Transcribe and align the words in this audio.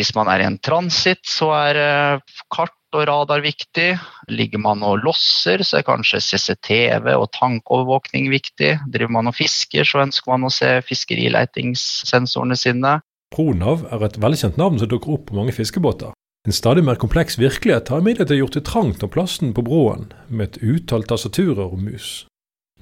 Hvis 0.00 0.14
man 0.16 0.30
er 0.32 0.40
i 0.40 0.48
en 0.48 0.56
transit, 0.64 1.20
så 1.28 1.50
er 1.52 1.76
eh, 1.76 2.38
kart 2.48 2.72
og 2.96 3.04
radar 3.04 3.42
viktig. 3.44 3.90
Ligger 4.32 4.62
man 4.64 4.80
og 4.86 5.02
losser, 5.04 5.60
så 5.60 5.76
er 5.76 5.84
kanskje 5.84 6.22
CCTV 6.24 7.10
og 7.18 7.28
tankovervåkning 7.36 8.30
viktig. 8.32 8.72
Driver 8.88 9.12
man 9.18 9.28
og 9.28 9.36
fisker, 9.36 9.84
så 9.84 10.00
ønsker 10.06 10.32
man 10.32 10.48
å 10.48 10.52
se 10.54 10.78
fiskerileitingssensorene 10.88 12.56
sine. 12.56 12.96
Pronav 13.30 13.84
er 13.92 14.08
et 14.08 14.18
velkjent 14.24 14.56
navn 14.58 14.80
som 14.80 14.88
dukker 14.88 15.18
opp 15.18 15.28
på 15.28 15.36
mange 15.36 15.52
fiskebåter. 15.54 16.16
En 16.48 16.56
stadig 16.56 16.82
mer 16.86 16.96
kompleks 16.96 17.36
virkelighet 17.36 17.92
har 17.92 18.00
imidlertid 18.00 18.40
gjort 18.40 18.56
det 18.56 18.64
trangt 18.64 19.04
om 19.04 19.12
plassen 19.12 19.52
på 19.52 19.66
broen, 19.66 20.08
med 20.32 20.48
et 20.56 20.62
utall 20.64 21.04
tastaturer 21.04 21.66
og 21.66 21.82
mus. 21.84 22.24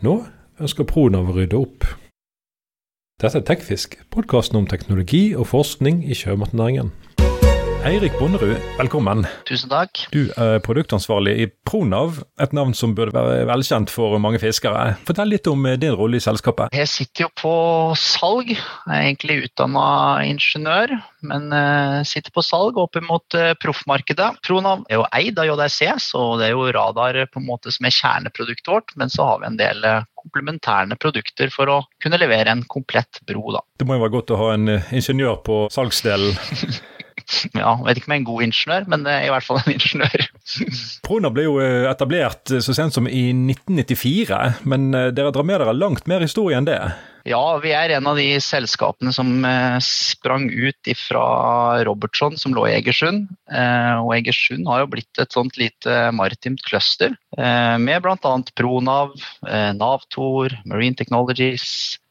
Nå 0.06 0.20
ønsker 0.62 0.86
Pronav 0.86 1.32
å 1.32 1.34
rydde 1.34 1.58
opp. 1.58 1.88
Dette 3.18 3.42
er 3.42 3.48
Tekfisk, 3.50 3.98
podkasten 4.14 4.60
om 4.60 4.70
teknologi 4.70 5.32
og 5.34 5.50
forskning 5.50 6.04
i 6.06 6.14
sjømatnæringen. 6.14 6.92
Eirik 7.88 8.18
Bonderud, 8.18 8.58
velkommen. 8.76 9.22
Tusen 9.48 9.70
takk. 9.72 10.02
Du 10.12 10.26
er 10.36 10.58
produktansvarlig 10.60 11.32
i 11.40 11.46
Pronav, 11.64 12.18
et 12.36 12.52
navn 12.52 12.74
som 12.76 12.90
burde 12.92 13.14
være 13.16 13.46
velkjent 13.48 13.88
for 13.88 14.18
mange 14.20 14.36
fiskere. 14.42 14.90
Fortell 15.08 15.32
litt 15.32 15.48
om 15.48 15.64
din 15.80 15.96
rolle 15.96 16.18
i 16.18 16.20
selskapet. 16.20 16.76
Jeg 16.76 16.90
sitter 16.92 17.24
jo 17.24 17.28
på 17.40 17.52
salg. 17.96 18.50
Jeg 18.52 18.92
er 18.92 19.06
egentlig 19.06 19.38
utdanna 19.46 19.86
ingeniør, 20.28 20.92
men 21.30 21.48
uh, 21.54 22.02
sitter 22.04 22.34
på 22.34 22.44
salg 22.44 22.76
opp 22.76 22.98
mot 23.06 23.38
uh, 23.40 23.54
proffmarkedet. 23.62 24.28
Pronav 24.44 24.84
er 24.90 25.00
jo 25.00 25.08
eid 25.16 25.40
av 25.40 25.48
JRC, 25.48 25.80
så 26.10 26.26
det 26.42 26.50
er 26.50 26.58
jo 26.58 26.68
radar 26.76 27.22
på 27.32 27.40
en 27.40 27.48
måte 27.48 27.72
som 27.72 27.88
er 27.88 27.96
kjerneproduktet 27.96 28.68
vårt. 28.68 28.92
Men 29.00 29.08
så 29.08 29.30
har 29.30 29.40
vi 29.40 29.48
en 29.48 29.58
del 29.62 29.88
komplementærende 30.18 31.00
produkter 31.00 31.48
for 31.56 31.72
å 31.72 31.80
kunne 32.04 32.20
levere 32.20 32.52
en 32.52 32.68
komplett 32.68 33.24
bro. 33.24 33.48
Da. 33.56 33.64
Det 33.80 33.88
må 33.88 33.96
jo 33.96 34.04
være 34.04 34.16
godt 34.18 34.36
å 34.36 34.42
ha 34.44 34.52
en 34.58 34.74
ingeniør 34.76 35.40
på 35.48 35.62
salgsdelen. 35.72 36.36
ja, 37.52 37.74
jeg 37.74 37.84
vet 37.84 38.00
ikke 38.00 38.08
om 38.08 38.14
jeg 38.14 38.18
er 38.18 38.22
en 38.22 38.28
god 38.28 38.46
ingeniør, 38.46 38.88
men 38.92 39.04
er 39.10 39.26
i 39.26 39.32
hvert 39.32 39.46
fall 39.46 39.60
en 39.60 39.74
ingeniør. 39.74 40.24
Prona 41.06 41.32
ble 41.32 41.44
jo 41.44 41.58
eh, 41.62 41.84
etablert 41.90 42.56
så 42.64 42.76
sent 42.76 42.96
som 42.96 43.08
i 43.10 43.28
1994, 43.34 44.64
men 44.68 44.88
eh, 44.96 45.12
dere 45.14 45.32
drar 45.34 45.46
med 45.46 45.60
dere 45.60 45.76
langt 45.76 46.08
mer 46.10 46.24
historie 46.24 46.58
enn 46.58 46.68
det? 46.68 46.80
Ja, 47.28 47.42
vi 47.60 47.74
er 47.76 47.92
en 47.92 48.06
av 48.08 48.16
de 48.16 48.38
selskapene 48.40 49.12
som 49.12 49.44
eh, 49.44 49.76
sprang 49.84 50.48
ut 50.48 50.92
fra 50.96 51.26
Robertson, 51.84 52.38
som 52.40 52.56
lå 52.56 52.64
i 52.70 52.76
Egersund. 52.78 53.28
Og 53.48 54.12
Egersund 54.16 54.68
har 54.70 54.84
jo 54.84 54.92
blitt 54.94 55.20
et 55.20 55.34
sånt 55.34 55.58
lite 55.60 56.08
maritimt 56.16 56.62
cluster 56.64 57.12
med 57.36 58.04
bl.a. 58.04 58.32
Pronav, 58.56 59.12
Navtor, 59.76 60.54
Marine 60.68 60.96
Technologies, 60.96 61.98
eh, 61.98 62.07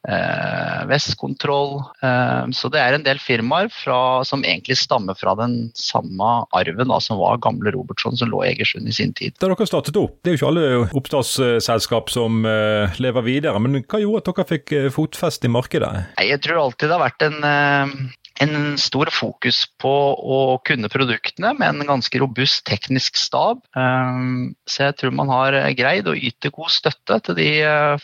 Vestkontroll. 0.88 1.82
Eh, 2.02 2.44
så 2.56 2.70
det 2.72 2.80
er 2.80 2.96
en 2.96 3.04
del 3.04 3.20
firmaer 3.20 3.68
fra, 3.72 4.24
som 4.24 4.44
egentlig 4.46 4.78
stammer 4.80 5.18
fra 5.18 5.34
den 5.38 5.70
samme 5.78 6.30
arven 6.56 6.88
da, 6.88 7.00
som 7.04 7.20
var 7.20 7.40
gamle 7.44 7.72
Robertson, 7.74 8.16
som 8.16 8.30
lå 8.32 8.42
i 8.44 8.52
Egersund 8.54 8.88
i 8.88 8.94
sin 8.94 9.12
tid. 9.18 9.36
Da 9.38 9.50
dere 9.50 9.68
startet 9.68 9.98
opp, 10.00 10.18
det 10.22 10.32
er 10.32 10.36
jo 10.36 10.40
ikke 10.40 10.52
alle 10.52 10.68
oppstartsselskap 10.98 12.12
som 12.14 12.46
eh, 12.48 13.00
lever 13.02 13.26
videre, 13.26 13.60
men 13.62 13.82
hva 13.84 14.02
gjorde 14.02 14.24
at 14.24 14.30
dere 14.32 14.48
fikk 14.54 14.76
eh, 14.76 14.92
fotfeste 14.94 15.48
i 15.48 15.52
markedet? 15.52 15.92
Jeg 16.24 16.40
tror 16.44 16.64
alltid 16.64 16.88
det 16.88 16.96
har 16.96 17.04
vært 17.04 17.28
en 17.28 17.38
eh, 17.52 17.96
en 18.44 18.76
stor 18.80 19.10
fokus 19.14 19.62
på 19.82 19.92
å 20.18 20.38
kunne 20.66 20.90
produktene 20.92 21.54
med 21.58 21.68
en 21.68 21.88
ganske 21.88 22.20
robust 22.22 22.64
teknisk 22.68 23.18
stab. 23.20 23.62
Så 23.74 24.84
jeg 24.84 24.96
tror 25.00 25.14
man 25.16 25.32
har 25.32 25.56
greid 25.78 26.10
å 26.10 26.16
yte 26.16 26.52
god 26.54 26.72
støtte 26.74 27.18
til 27.26 27.38
de 27.38 27.48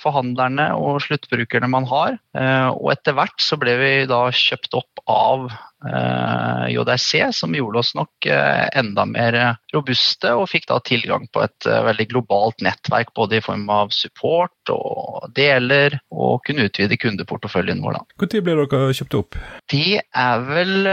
forhandlerne 0.00 0.70
og 0.78 1.02
sluttbrukerne 1.04 1.70
man 1.70 1.86
har. 1.90 2.18
Og 2.74 2.90
etter 2.94 3.16
hvert 3.16 3.38
så 3.42 3.58
ble 3.60 3.76
vi 3.80 3.92
da 4.10 4.26
kjøpt 4.34 4.78
opp 4.80 5.04
av 5.10 5.48
Eh, 5.48 5.73
JRC, 5.84 7.32
som 7.32 7.54
gjorde 7.54 7.78
oss 7.78 7.94
nok 7.94 8.26
eh, 8.26 8.68
enda 8.78 9.04
mer 9.08 9.36
robuste 9.74 10.32
og 10.36 10.48
fikk 10.52 10.68
da 10.70 10.78
tilgang 10.84 11.26
på 11.32 11.42
et 11.44 11.68
eh, 11.68 11.82
veldig 11.88 12.06
globalt 12.12 12.64
nettverk 12.64 13.12
både 13.16 13.38
i 13.38 13.44
form 13.44 13.66
av 13.72 13.92
support 13.94 14.72
og 14.72 15.28
deler, 15.36 15.98
og 16.14 16.40
kunne 16.46 16.68
utvide 16.68 16.96
kundeporteføljen 17.00 17.82
vår. 17.84 17.98
Når 18.20 18.40
ble 18.44 18.54
dere 18.64 18.94
kjøpt 18.96 19.18
opp? 19.18 19.38
Det 19.70 20.00
er 20.00 20.46
vel 20.48 20.88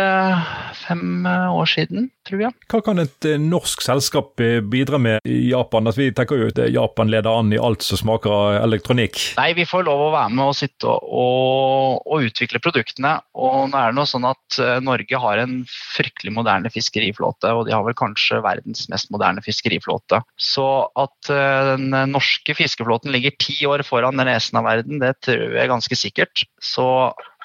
fem 0.82 1.26
år 1.26 1.70
siden, 1.70 2.10
tror 2.28 2.44
jeg. 2.46 2.56
Hva 2.72 2.82
kan 2.84 3.02
et 3.02 3.28
norsk 3.40 3.84
selskap 3.86 4.42
bidra 4.72 5.00
med 5.02 5.24
i 5.28 5.52
Japan? 5.52 5.88
Altså, 5.88 6.04
vi 6.04 6.12
tenker 6.16 6.42
jo 6.42 6.50
at 6.52 6.62
Japan 6.74 7.12
leder 7.14 7.32
an 7.32 7.54
i 7.56 7.62
alt 7.62 7.86
som 7.86 8.00
smaker 8.02 8.60
elektronikk. 8.60 9.22
Nei, 9.40 9.52
vi 9.58 9.68
får 9.70 9.88
lov 9.88 10.08
å 10.10 10.12
være 10.18 10.36
med 10.36 10.52
og 10.52 10.58
sitte 10.58 10.92
og, 10.92 12.04
og 12.04 12.28
utvikle 12.28 12.62
produktene. 12.64 13.16
Og 13.40 13.72
nå 13.72 13.80
er 13.80 13.92
det 13.92 14.00
noe 14.02 14.10
sånn 14.10 14.28
at 14.28 14.60
Norge 14.86 15.22
har 15.24 15.42
en 15.42 15.62
fryktelig 15.70 16.34
moderne 16.36 16.72
fiskeriflåte, 16.74 17.52
og 17.56 17.68
de 17.68 17.76
har 17.76 17.86
vel 17.88 17.98
kanskje 17.98 18.42
verdens 18.46 18.88
mest 18.92 19.12
moderne 19.14 19.44
fiskeriflåte. 19.46 20.22
Så 20.40 20.68
at 21.00 21.34
eh, 21.34 21.74
den 21.76 21.92
norske 22.14 22.56
fiskeflåten 22.58 23.14
ligger 23.14 23.36
ti 23.42 23.58
år 23.70 23.86
foran 23.88 24.22
resten 24.28 24.62
av 24.62 24.70
verden, 24.70 25.02
det 25.04 25.18
tror 25.26 25.46
jeg 25.50 25.62
er 25.64 25.72
ganske 25.72 25.98
sikkert. 26.00 26.46
Så 26.62 26.88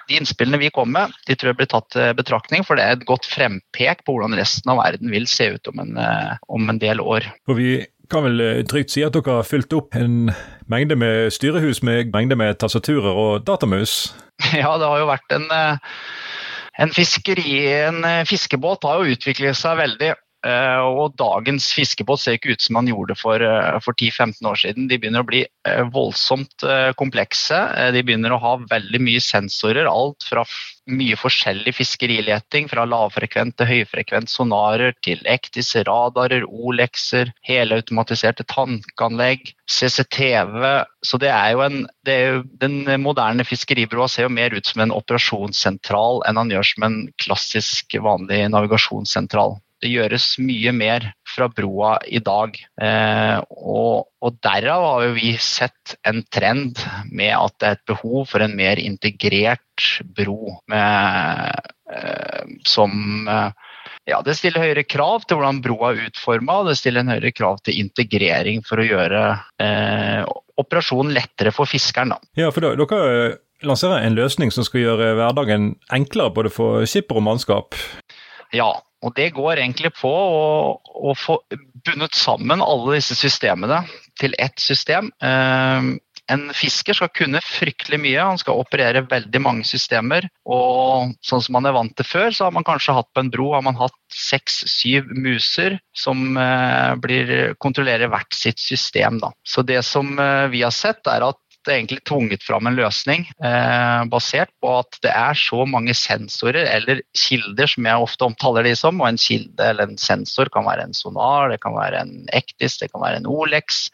de 0.06 0.20
innspillene 0.20 0.60
vi 0.60 0.70
kom 0.70 0.92
med, 0.94 1.14
de 1.26 1.34
tror 1.34 1.52
jeg 1.52 1.58
blir 1.60 1.70
tatt 1.70 1.88
til 1.94 2.14
betraktning, 2.18 2.64
for 2.66 2.78
det 2.78 2.84
er 2.86 2.96
et 2.96 3.06
godt 3.08 3.26
frempek 3.28 4.04
på 4.06 4.14
hvordan 4.14 4.36
resten 4.38 4.70
av 4.72 4.80
verden 4.80 5.10
vil 5.12 5.26
se 5.30 5.50
ut 5.56 5.70
om 5.72 5.82
en, 5.82 5.96
eh, 5.98 6.36
om 6.52 6.70
en 6.70 6.80
del 6.82 7.02
år. 7.02 7.26
Og 7.50 7.58
vi 7.58 7.70
kan 8.12 8.26
vel 8.26 8.42
eh, 8.42 8.62
trygt 8.70 8.94
si 8.94 9.02
at 9.06 9.16
dere 9.16 9.40
har 9.40 9.48
fylt 9.48 9.74
opp 9.76 9.96
en 9.98 10.30
mengde 10.70 10.98
med 10.98 11.32
styrehus 11.34 11.82
med 11.86 12.12
mengde 12.14 12.38
med 12.38 12.58
tastaturer 12.62 13.12
og 13.12 13.46
datamus? 13.46 14.14
Ja, 14.52 14.76
det 14.78 14.84
har 14.84 15.00
jo 15.00 15.08
vært 15.08 15.32
en 15.32 15.46
en, 16.78 16.92
fiskeri, 16.92 17.56
en 17.86 18.04
eh, 18.04 18.24
fiskebåt 18.28 18.84
har 18.84 19.02
jo 19.02 19.16
utviklet 19.16 19.58
seg 19.58 19.78
veldig. 19.80 20.12
Eh, 20.46 20.84
og 20.86 21.16
dagens 21.18 21.68
fiskebåt 21.74 22.22
ser 22.22 22.38
ikke 22.38 22.54
ut 22.54 22.62
som 22.62 22.78
man 22.78 22.90
gjorde 22.90 23.16
for, 23.18 23.42
eh, 23.42 23.78
for 23.84 23.96
10-15 23.98 24.46
år 24.50 24.60
siden. 24.62 24.88
De 24.88 24.98
begynner 24.98 25.24
å 25.24 25.30
bli 25.30 25.44
voldsomt 25.90 26.62
komplekse. 26.94 27.58
De 27.92 28.02
begynner 28.06 28.30
å 28.30 28.38
ha 28.38 28.52
veldig 28.70 29.00
mye 29.02 29.22
sensorer. 29.24 29.88
Alt 29.90 30.22
fra 30.28 30.44
mye 30.86 31.16
forskjellig 31.18 31.74
fiskerileting, 31.74 32.68
fra 32.70 32.84
lavfrekvent 32.86 33.56
til 33.58 33.70
høyfrekvent 33.70 34.30
sonarer 34.30 34.94
til 35.02 35.22
ektis, 35.26 35.72
radarer, 35.88 36.46
O-lekser, 36.46 37.32
helautomatiserte 37.46 38.46
tankanlegg, 38.52 39.50
CCTV. 39.66 40.86
Så 41.02 41.18
det 41.22 41.32
er 41.34 41.52
jo 41.56 41.64
en 41.66 41.80
er 42.06 42.22
jo, 42.36 42.42
Den 42.60 42.84
moderne 43.02 43.44
fiskeribrua 43.44 44.08
ser 44.08 44.28
jo 44.28 44.34
mer 44.36 44.54
ut 44.54 44.66
som 44.66 44.84
en 44.84 44.94
operasjonssentral 44.94 46.22
enn 46.28 46.38
han 46.38 46.50
gjør 46.54 46.70
som 46.70 46.86
en 46.86 46.98
klassisk, 47.18 47.98
vanlig 48.02 48.44
navigasjonssentral. 48.54 49.58
Det 49.82 49.90
gjøres 49.92 50.26
mye 50.40 50.72
mer 50.72 51.10
fra 51.28 51.48
broa 51.52 51.96
i 52.08 52.20
dag. 52.24 52.56
Eh, 52.80 53.36
og, 53.52 54.08
og, 54.24 54.38
derav 54.44 54.84
har 54.86 55.12
vi 55.16 55.34
sett 55.42 55.96
en 56.08 56.22
trend 56.32 56.80
med 57.12 57.34
at 57.36 57.56
det 57.60 57.68
er 57.68 57.76
et 57.76 57.86
behov 57.92 58.24
for 58.30 58.44
en 58.44 58.56
mer 58.56 58.80
integrert 58.80 59.90
bro 60.16 60.56
med, 60.72 61.68
eh, 61.92 62.56
som 62.64 63.28
eh, 63.28 63.50
ja, 64.06 64.20
Det 64.22 64.36
stiller 64.38 64.62
høyere 64.62 64.86
krav 64.86 65.24
til 65.26 65.38
hvordan 65.38 65.60
broa 65.64 65.92
er 65.92 66.06
utforma, 66.06 66.60
det 66.68 66.76
stiller 66.78 67.02
en 67.02 67.10
høyere 67.10 67.34
krav 67.34 67.58
til 67.66 67.80
integrering 67.82 68.62
for 68.66 68.78
å 68.78 68.86
gjøre 68.86 69.22
eh, 69.62 70.22
operasjonen 70.62 71.12
lettere 71.16 71.52
for 71.54 71.68
fiskeren. 71.68 72.14
Da. 72.14 72.20
Ja, 72.38 72.52
for 72.54 72.64
da, 72.64 72.72
dere 72.78 73.66
lanserer 73.66 74.04
en 74.06 74.16
løsning 74.16 74.52
som 74.54 74.66
skal 74.66 74.84
gjøre 74.84 75.14
hverdagen 75.18 75.74
enklere 75.92 76.34
både 76.38 76.52
for 76.54 76.86
skipper 76.88 77.20
og 77.20 77.26
mannskap? 77.26 77.78
Ja, 78.54 78.70
og 79.04 79.12
det 79.16 79.30
går 79.36 79.60
egentlig 79.60 79.92
på 79.98 80.10
å, 80.10 80.76
å, 80.80 81.14
få 81.18 81.38
bundet 81.86 82.16
sammen 82.16 82.64
alle 82.64 82.96
disse 82.96 83.16
systemene 83.18 83.82
til 84.20 84.34
ett 84.40 84.58
system. 84.62 85.10
Uh, 85.22 85.98
en 86.32 86.48
fisker 86.56 86.96
skal 86.96 87.10
kunne 87.14 87.42
fryktelig 87.44 88.00
mye, 88.02 88.22
han 88.32 88.40
skal 88.40 88.58
operere 88.58 89.04
veldig 89.06 89.40
mange 89.42 89.66
systemer. 89.68 90.26
Og 90.42 91.12
sånn 91.22 91.44
som 91.44 91.54
man 91.58 91.68
er 91.68 91.76
vant 91.76 91.94
til 91.94 92.08
før, 92.08 92.32
så 92.34 92.48
har 92.48 92.56
man 92.56 92.66
kanskje 92.66 92.96
hatt 92.96 93.10
på 93.14 93.22
en 93.22 93.30
bro 93.30 93.52
har 93.54 93.62
man 93.62 93.78
hatt 93.78 93.94
seks-syv 94.10 95.12
muser 95.12 95.78
som 95.94 96.34
uh, 96.34 96.96
blir, 97.02 97.54
kontrollerer 97.62 98.10
hvert 98.10 98.34
sitt 98.34 98.62
system. 98.62 99.20
Da. 99.22 99.30
Så 99.46 99.62
det 99.66 99.82
som 99.86 100.16
uh, 100.18 100.48
vi 100.50 100.64
har 100.66 100.74
sett, 100.74 101.04
er 101.06 101.28
at 101.28 101.40
egentlig 101.72 102.02
tvunget 102.06 102.44
fram 102.46 102.68
en 102.68 102.76
løsning 102.78 103.26
eh, 103.44 104.02
basert 104.12 104.52
på 104.62 104.72
at 104.80 104.98
det 105.04 105.12
er 105.12 105.38
så 105.38 105.64
mange 105.68 105.94
sensorer 105.96 106.68
eller 106.70 107.02
kilder, 107.16 107.70
som 107.70 107.88
jeg 107.88 108.06
ofte 108.06 108.28
omtaler 108.28 108.68
de 108.68 108.74
som. 108.78 109.00
Og 109.02 109.08
en 109.08 109.20
kilde 109.20 109.70
eller 109.70 109.90
en 109.90 110.00
sensor 110.00 110.50
kan 110.52 110.66
være 110.68 110.86
en 110.86 110.96
sonar, 110.96 111.50
det 111.52 111.60
kan 111.64 111.76
være 111.76 112.04
en 112.04 112.14
Ektis, 112.36 112.78
det 112.82 112.90
kan 112.92 113.02
være 113.04 113.22
en 113.22 113.30
Olex, 113.30 113.86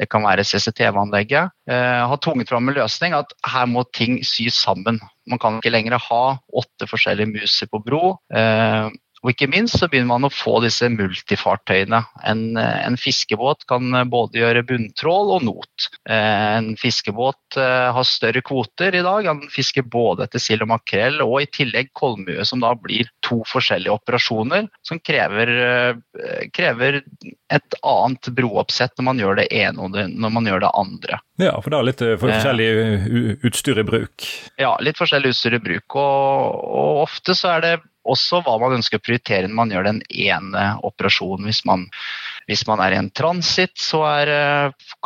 det 0.00 0.08
kan 0.10 0.24
være 0.26 0.46
CCTV-anlegget. 0.46 1.54
Eh, 1.70 2.02
har 2.12 2.22
tvunget 2.24 2.50
fram 2.50 2.68
en 2.68 2.78
løsning 2.78 3.16
at 3.16 3.34
her 3.46 3.68
må 3.70 3.84
ting 3.96 4.20
sys 4.26 4.58
sammen. 4.64 5.00
Man 5.30 5.38
kan 5.38 5.60
ikke 5.60 5.74
lenger 5.74 6.00
ha 6.10 6.24
åtte 6.56 6.88
forskjellige 6.90 7.30
muser 7.30 7.70
på 7.70 7.82
bro. 7.84 8.16
Eh, 8.34 8.90
og 9.20 9.34
ikke 9.34 9.50
minst 9.52 9.76
så 9.76 9.88
begynner 9.90 10.14
man 10.14 10.24
å 10.24 10.32
få 10.32 10.58
disse 10.64 10.88
multifartøyene. 10.88 11.98
En, 12.24 12.44
en 12.56 12.96
fiskebåt 13.00 13.66
kan 13.68 13.92
både 14.08 14.40
gjøre 14.40 14.64
bunntrål 14.68 15.34
og 15.36 15.44
not. 15.44 15.88
En 16.08 16.70
fiskebåt 16.80 17.58
har 17.58 18.08
større 18.08 18.40
kvoter 18.46 18.96
i 18.96 19.04
dag. 19.04 19.28
Han 19.28 19.42
fisker 19.52 19.84
både 19.84 20.24
etter 20.24 20.40
sild 20.40 20.64
og 20.64 20.72
makrell, 20.72 21.20
og 21.26 21.36
i 21.42 21.50
tillegg 21.52 21.92
kolmue, 22.00 22.46
som 22.48 22.64
da 22.64 22.72
blir 22.72 23.12
to 23.26 23.42
forskjellige 23.50 23.98
operasjoner 24.00 24.70
som 24.88 25.02
krever, 25.04 25.52
krever 26.56 27.02
et 27.52 27.80
annet 27.84 28.32
brooppsett 28.36 28.96
når 28.96 29.10
man 29.10 29.20
gjør 29.20 29.42
det 29.42 29.50
ene 29.52 29.84
og 29.84 30.00
når 30.00 30.32
man 30.32 30.48
gjør 30.48 30.64
det 30.64 30.72
andre. 30.80 31.20
Ja, 31.40 31.54
for 31.62 31.72
det 31.72 31.78
er 31.78 31.88
litt 31.88 32.02
forskjellig 32.20 32.70
utstyr 33.48 33.80
i 33.80 33.86
bruk? 33.86 34.26
Ja, 34.60 34.74
litt 34.84 35.00
forskjellig 35.00 35.32
utstyr 35.32 35.56
i 35.56 35.62
bruk. 35.62 35.96
Og, 35.96 36.66
og 36.80 37.00
ofte 37.06 37.36
så 37.38 37.54
er 37.56 37.64
det 37.64 37.72
også 38.10 38.40
hva 38.44 38.56
man 38.60 38.78
ønsker 38.78 39.00
å 39.00 39.04
prioritere 39.04 39.48
når 39.48 39.58
man 39.58 39.72
gjør 39.74 39.88
den 39.88 40.02
ene 40.08 40.66
operasjonen. 40.86 41.48
Hvis 41.48 41.62
man, 41.68 41.86
hvis 42.50 42.66
man 42.68 42.82
er 42.84 42.96
i 42.96 43.00
en 43.00 43.10
transit, 43.16 43.76
så 43.80 44.04
er 44.08 44.32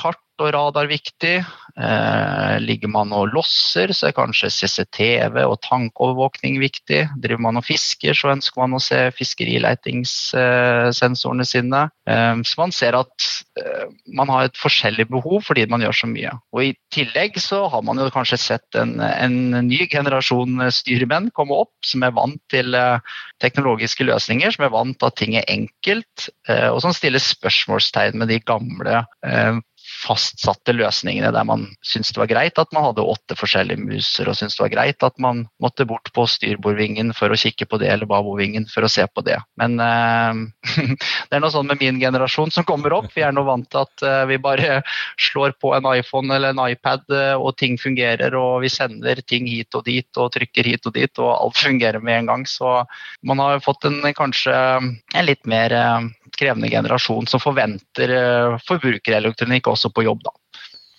kart 0.00 0.23
og 0.44 0.52
radar 0.54 0.86
viktig. 0.90 1.44
Eh, 1.74 2.56
ligger 2.62 2.88
man 2.92 3.12
og 3.16 3.32
losser, 3.34 3.92
så 3.96 4.06
er 4.08 4.14
kanskje 4.14 4.50
CCTV 4.54 5.36
og 5.42 5.60
tankovervåkning 5.66 6.54
viktig. 6.62 7.02
Driver 7.18 7.42
man 7.48 7.58
og 7.58 7.66
fisker, 7.66 8.12
så 8.14 8.30
ønsker 8.34 8.58
man 8.62 8.74
å 8.78 8.80
se 8.82 9.00
fiskerileitingssensorene 9.16 11.44
sine. 11.48 11.82
Eh, 12.06 12.34
så 12.46 12.54
man 12.60 12.72
ser 12.76 12.94
at 12.98 13.14
eh, 13.58 13.86
man 14.14 14.28
har 14.30 14.42
et 14.46 14.60
forskjellig 14.60 15.06
behov 15.10 15.42
fordi 15.48 15.62
man 15.70 15.82
gjør 15.82 15.96
så 16.04 16.08
mye. 16.12 16.32
Og 16.54 16.60
I 16.68 16.76
tillegg 16.94 17.32
så 17.42 17.58
har 17.72 17.82
man 17.86 17.98
jo 17.98 18.14
kanskje 18.14 18.38
sett 18.40 18.68
en, 18.78 18.92
en 19.00 19.36
ny 19.66 19.80
generasjon 19.90 20.70
styrmenn 20.74 21.30
komme 21.34 21.54
opp 21.64 21.74
som 21.86 22.02
er 22.06 22.14
vant 22.14 22.42
til 22.52 22.74
eh, 22.78 22.98
teknologiske 23.42 24.06
løsninger, 24.06 24.54
som 24.54 24.66
er 24.66 24.74
vant 24.74 24.98
til 24.98 25.10
at 25.10 25.18
ting 25.20 25.36
er 25.38 25.48
enkelt, 25.50 26.28
eh, 26.48 26.68
og 26.70 26.80
som 26.84 26.94
stiller 26.96 27.22
spørsmålstegn 27.22 28.18
med 28.20 28.30
de 28.32 28.40
gamle 28.46 29.04
eh, 29.26 29.60
fastsatte 30.04 30.74
løsningene 30.76 31.30
der 31.34 31.46
man 31.48 31.66
syntes 31.84 32.12
det 32.14 32.20
var 32.20 32.30
greit 32.30 32.58
at 32.60 32.72
man 32.74 32.88
hadde 32.88 33.06
åtte 33.08 33.36
forskjellige 33.38 33.80
muser, 33.80 34.28
og 34.28 34.36
syntes 34.38 34.58
det 34.58 34.64
var 34.64 34.72
greit 34.74 35.06
at 35.06 35.16
man 35.22 35.44
måtte 35.62 35.86
bort 35.88 36.10
på 36.14 36.26
styrbordvingen 36.28 37.14
for 37.16 37.32
å 37.32 37.38
kikke 37.38 37.68
på 37.70 37.80
det, 37.82 37.90
eller 37.92 38.10
babovingen 38.10 38.66
for 38.70 38.86
å 38.86 38.90
se 38.92 39.06
på 39.08 39.24
det. 39.26 39.38
Men 39.60 39.78
uh, 39.80 40.44
det 41.28 41.38
er 41.38 41.42
noe 41.42 41.52
sånn 41.54 41.68
med 41.70 41.80
min 41.82 42.00
generasjon 42.02 42.52
som 42.54 42.66
kommer 42.68 42.96
opp. 42.96 43.10
Vi 43.14 43.24
er 43.24 43.34
nå 43.34 43.46
vant 43.46 43.68
til 43.70 43.84
at 43.84 44.06
uh, 44.06 44.24
vi 44.30 44.40
bare 44.42 44.82
slår 45.30 45.56
på 45.62 45.74
en 45.76 45.88
iPhone 45.94 46.34
eller 46.34 46.54
en 46.54 46.64
iPad, 46.66 47.06
uh, 47.12 47.36
og 47.38 47.56
ting 47.60 47.78
fungerer, 47.80 48.36
og 48.38 48.64
vi 48.64 48.72
sender 48.72 49.22
ting 49.24 49.48
hit 49.50 49.74
og 49.78 49.86
dit 49.88 50.20
og 50.20 50.32
trykker 50.36 50.72
hit 50.74 50.90
og 50.90 50.96
dit, 50.98 51.22
og 51.22 51.32
alt 51.38 51.62
fungerer 51.66 52.02
med 52.04 52.22
en 52.22 52.32
gang. 52.32 52.48
Så 52.48 52.76
man 53.24 53.42
har 53.42 53.64
fått 53.64 53.88
en 53.88 54.02
kanskje 54.14 54.54
en 54.54 55.26
litt 55.26 55.44
mer 55.48 55.72
krevende 56.40 56.70
generasjon 56.72 57.28
som 57.30 57.42
forventer 57.42 58.14
eh, 58.18 58.56
forbrukerelektronikk 58.68 59.70
også 59.74 59.92
på 59.94 60.06
jobb. 60.08 60.24
da. 60.26 60.34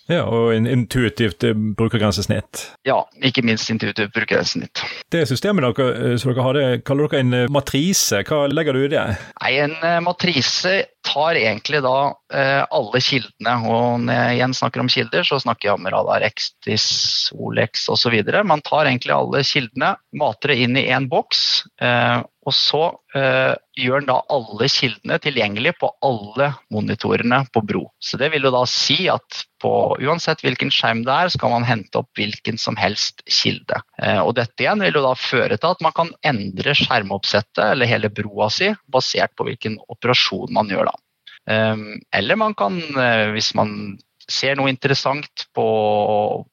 Ja, 0.06 0.22
Og 0.30 0.52
en 0.54 0.68
intuitivt 0.70 1.42
eh, 1.44 1.54
brukergrensesnitt. 1.78 2.68
Ja, 2.86 3.00
ikke 3.26 3.42
minst 3.42 3.70
intuitivt 3.72 4.12
brukergrensesnitt. 4.14 4.82
Det 5.10 5.24
systemet 5.26 5.66
dere, 5.66 6.12
eh, 6.12 6.14
som 6.22 6.30
dere 6.30 6.44
har, 6.46 6.58
det 6.58 6.84
kaller 6.86 7.10
dere 7.10 7.24
en 7.24 7.52
matrise. 7.52 8.20
Hva 8.28 8.44
legger 8.52 8.76
du 8.76 8.84
i 8.84 8.92
det? 8.92 9.06
Nei, 9.42 9.52
En 9.64 9.74
matrise 10.06 10.76
tar 11.06 11.38
egentlig 11.38 11.82
da 11.82 11.96
eh, 12.34 12.62
alle 12.62 13.02
kildene. 13.02 13.56
Og 13.66 14.06
når 14.06 14.20
jeg 14.20 14.38
igjen 14.38 14.56
snakker 14.60 14.84
om 14.84 14.92
kilder, 14.94 15.26
så 15.26 15.40
snakker 15.42 15.70
jeg 15.72 15.80
om 15.80 15.90
Radar 15.90 16.26
Extis, 16.26 16.86
Olex 17.34 17.88
osv. 17.90 18.14
Man 18.46 18.62
tar 18.66 18.86
egentlig 18.86 19.14
alle 19.16 19.42
kildene, 19.46 19.96
mater 20.14 20.54
det 20.54 20.60
inn 20.62 20.78
i 20.78 20.86
én 20.86 21.10
boks. 21.10 21.42
Eh, 21.82 22.22
og 22.46 22.54
så 22.54 22.82
eh, 23.18 23.54
gjør 23.74 24.02
den 24.02 24.10
da 24.10 24.20
alle 24.30 24.68
kildene 24.70 25.18
tilgjengelige 25.22 25.74
på 25.80 25.90
alle 26.06 26.52
monitorene 26.72 27.40
på 27.52 27.62
Bro. 27.66 27.82
Så 27.98 28.20
det 28.20 28.30
vil 28.34 28.46
jo 28.46 28.52
da 28.54 28.62
si 28.70 29.08
at 29.10 29.42
på 29.62 29.72
uansett 29.98 30.44
hvilken 30.44 30.70
skjerm 30.74 31.02
det 31.06 31.14
er, 31.14 31.32
skal 31.34 31.50
man 31.56 31.66
hente 31.66 31.98
opp 31.98 32.12
hvilken 32.18 32.60
som 32.60 32.78
helst 32.78 33.24
kilde. 33.26 33.80
Eh, 33.98 34.20
og 34.22 34.36
dette 34.38 34.62
igjen 34.62 34.84
vil 34.84 35.00
jo 35.00 35.04
da 35.08 35.16
føre 35.18 35.58
til 35.58 35.74
at 35.74 35.82
man 35.82 35.96
kan 35.96 36.14
endre 36.28 36.76
skjermoppsettet 36.78 37.64
eller 37.72 37.90
hele 37.90 38.12
broa 38.14 38.50
si 38.52 38.70
basert 38.92 39.34
på 39.34 39.48
hvilken 39.48 39.80
operasjon 39.90 40.54
man 40.54 40.70
gjør 40.70 40.92
da. 40.92 40.96
Eh, 41.50 41.86
eller 42.20 42.38
man 42.38 42.54
kan, 42.58 42.78
eh, 42.78 43.32
hvis 43.34 43.54
man 43.58 43.96
ser 44.30 44.56
noe 44.58 44.70
interessant 44.72 45.46
på, 45.54 45.66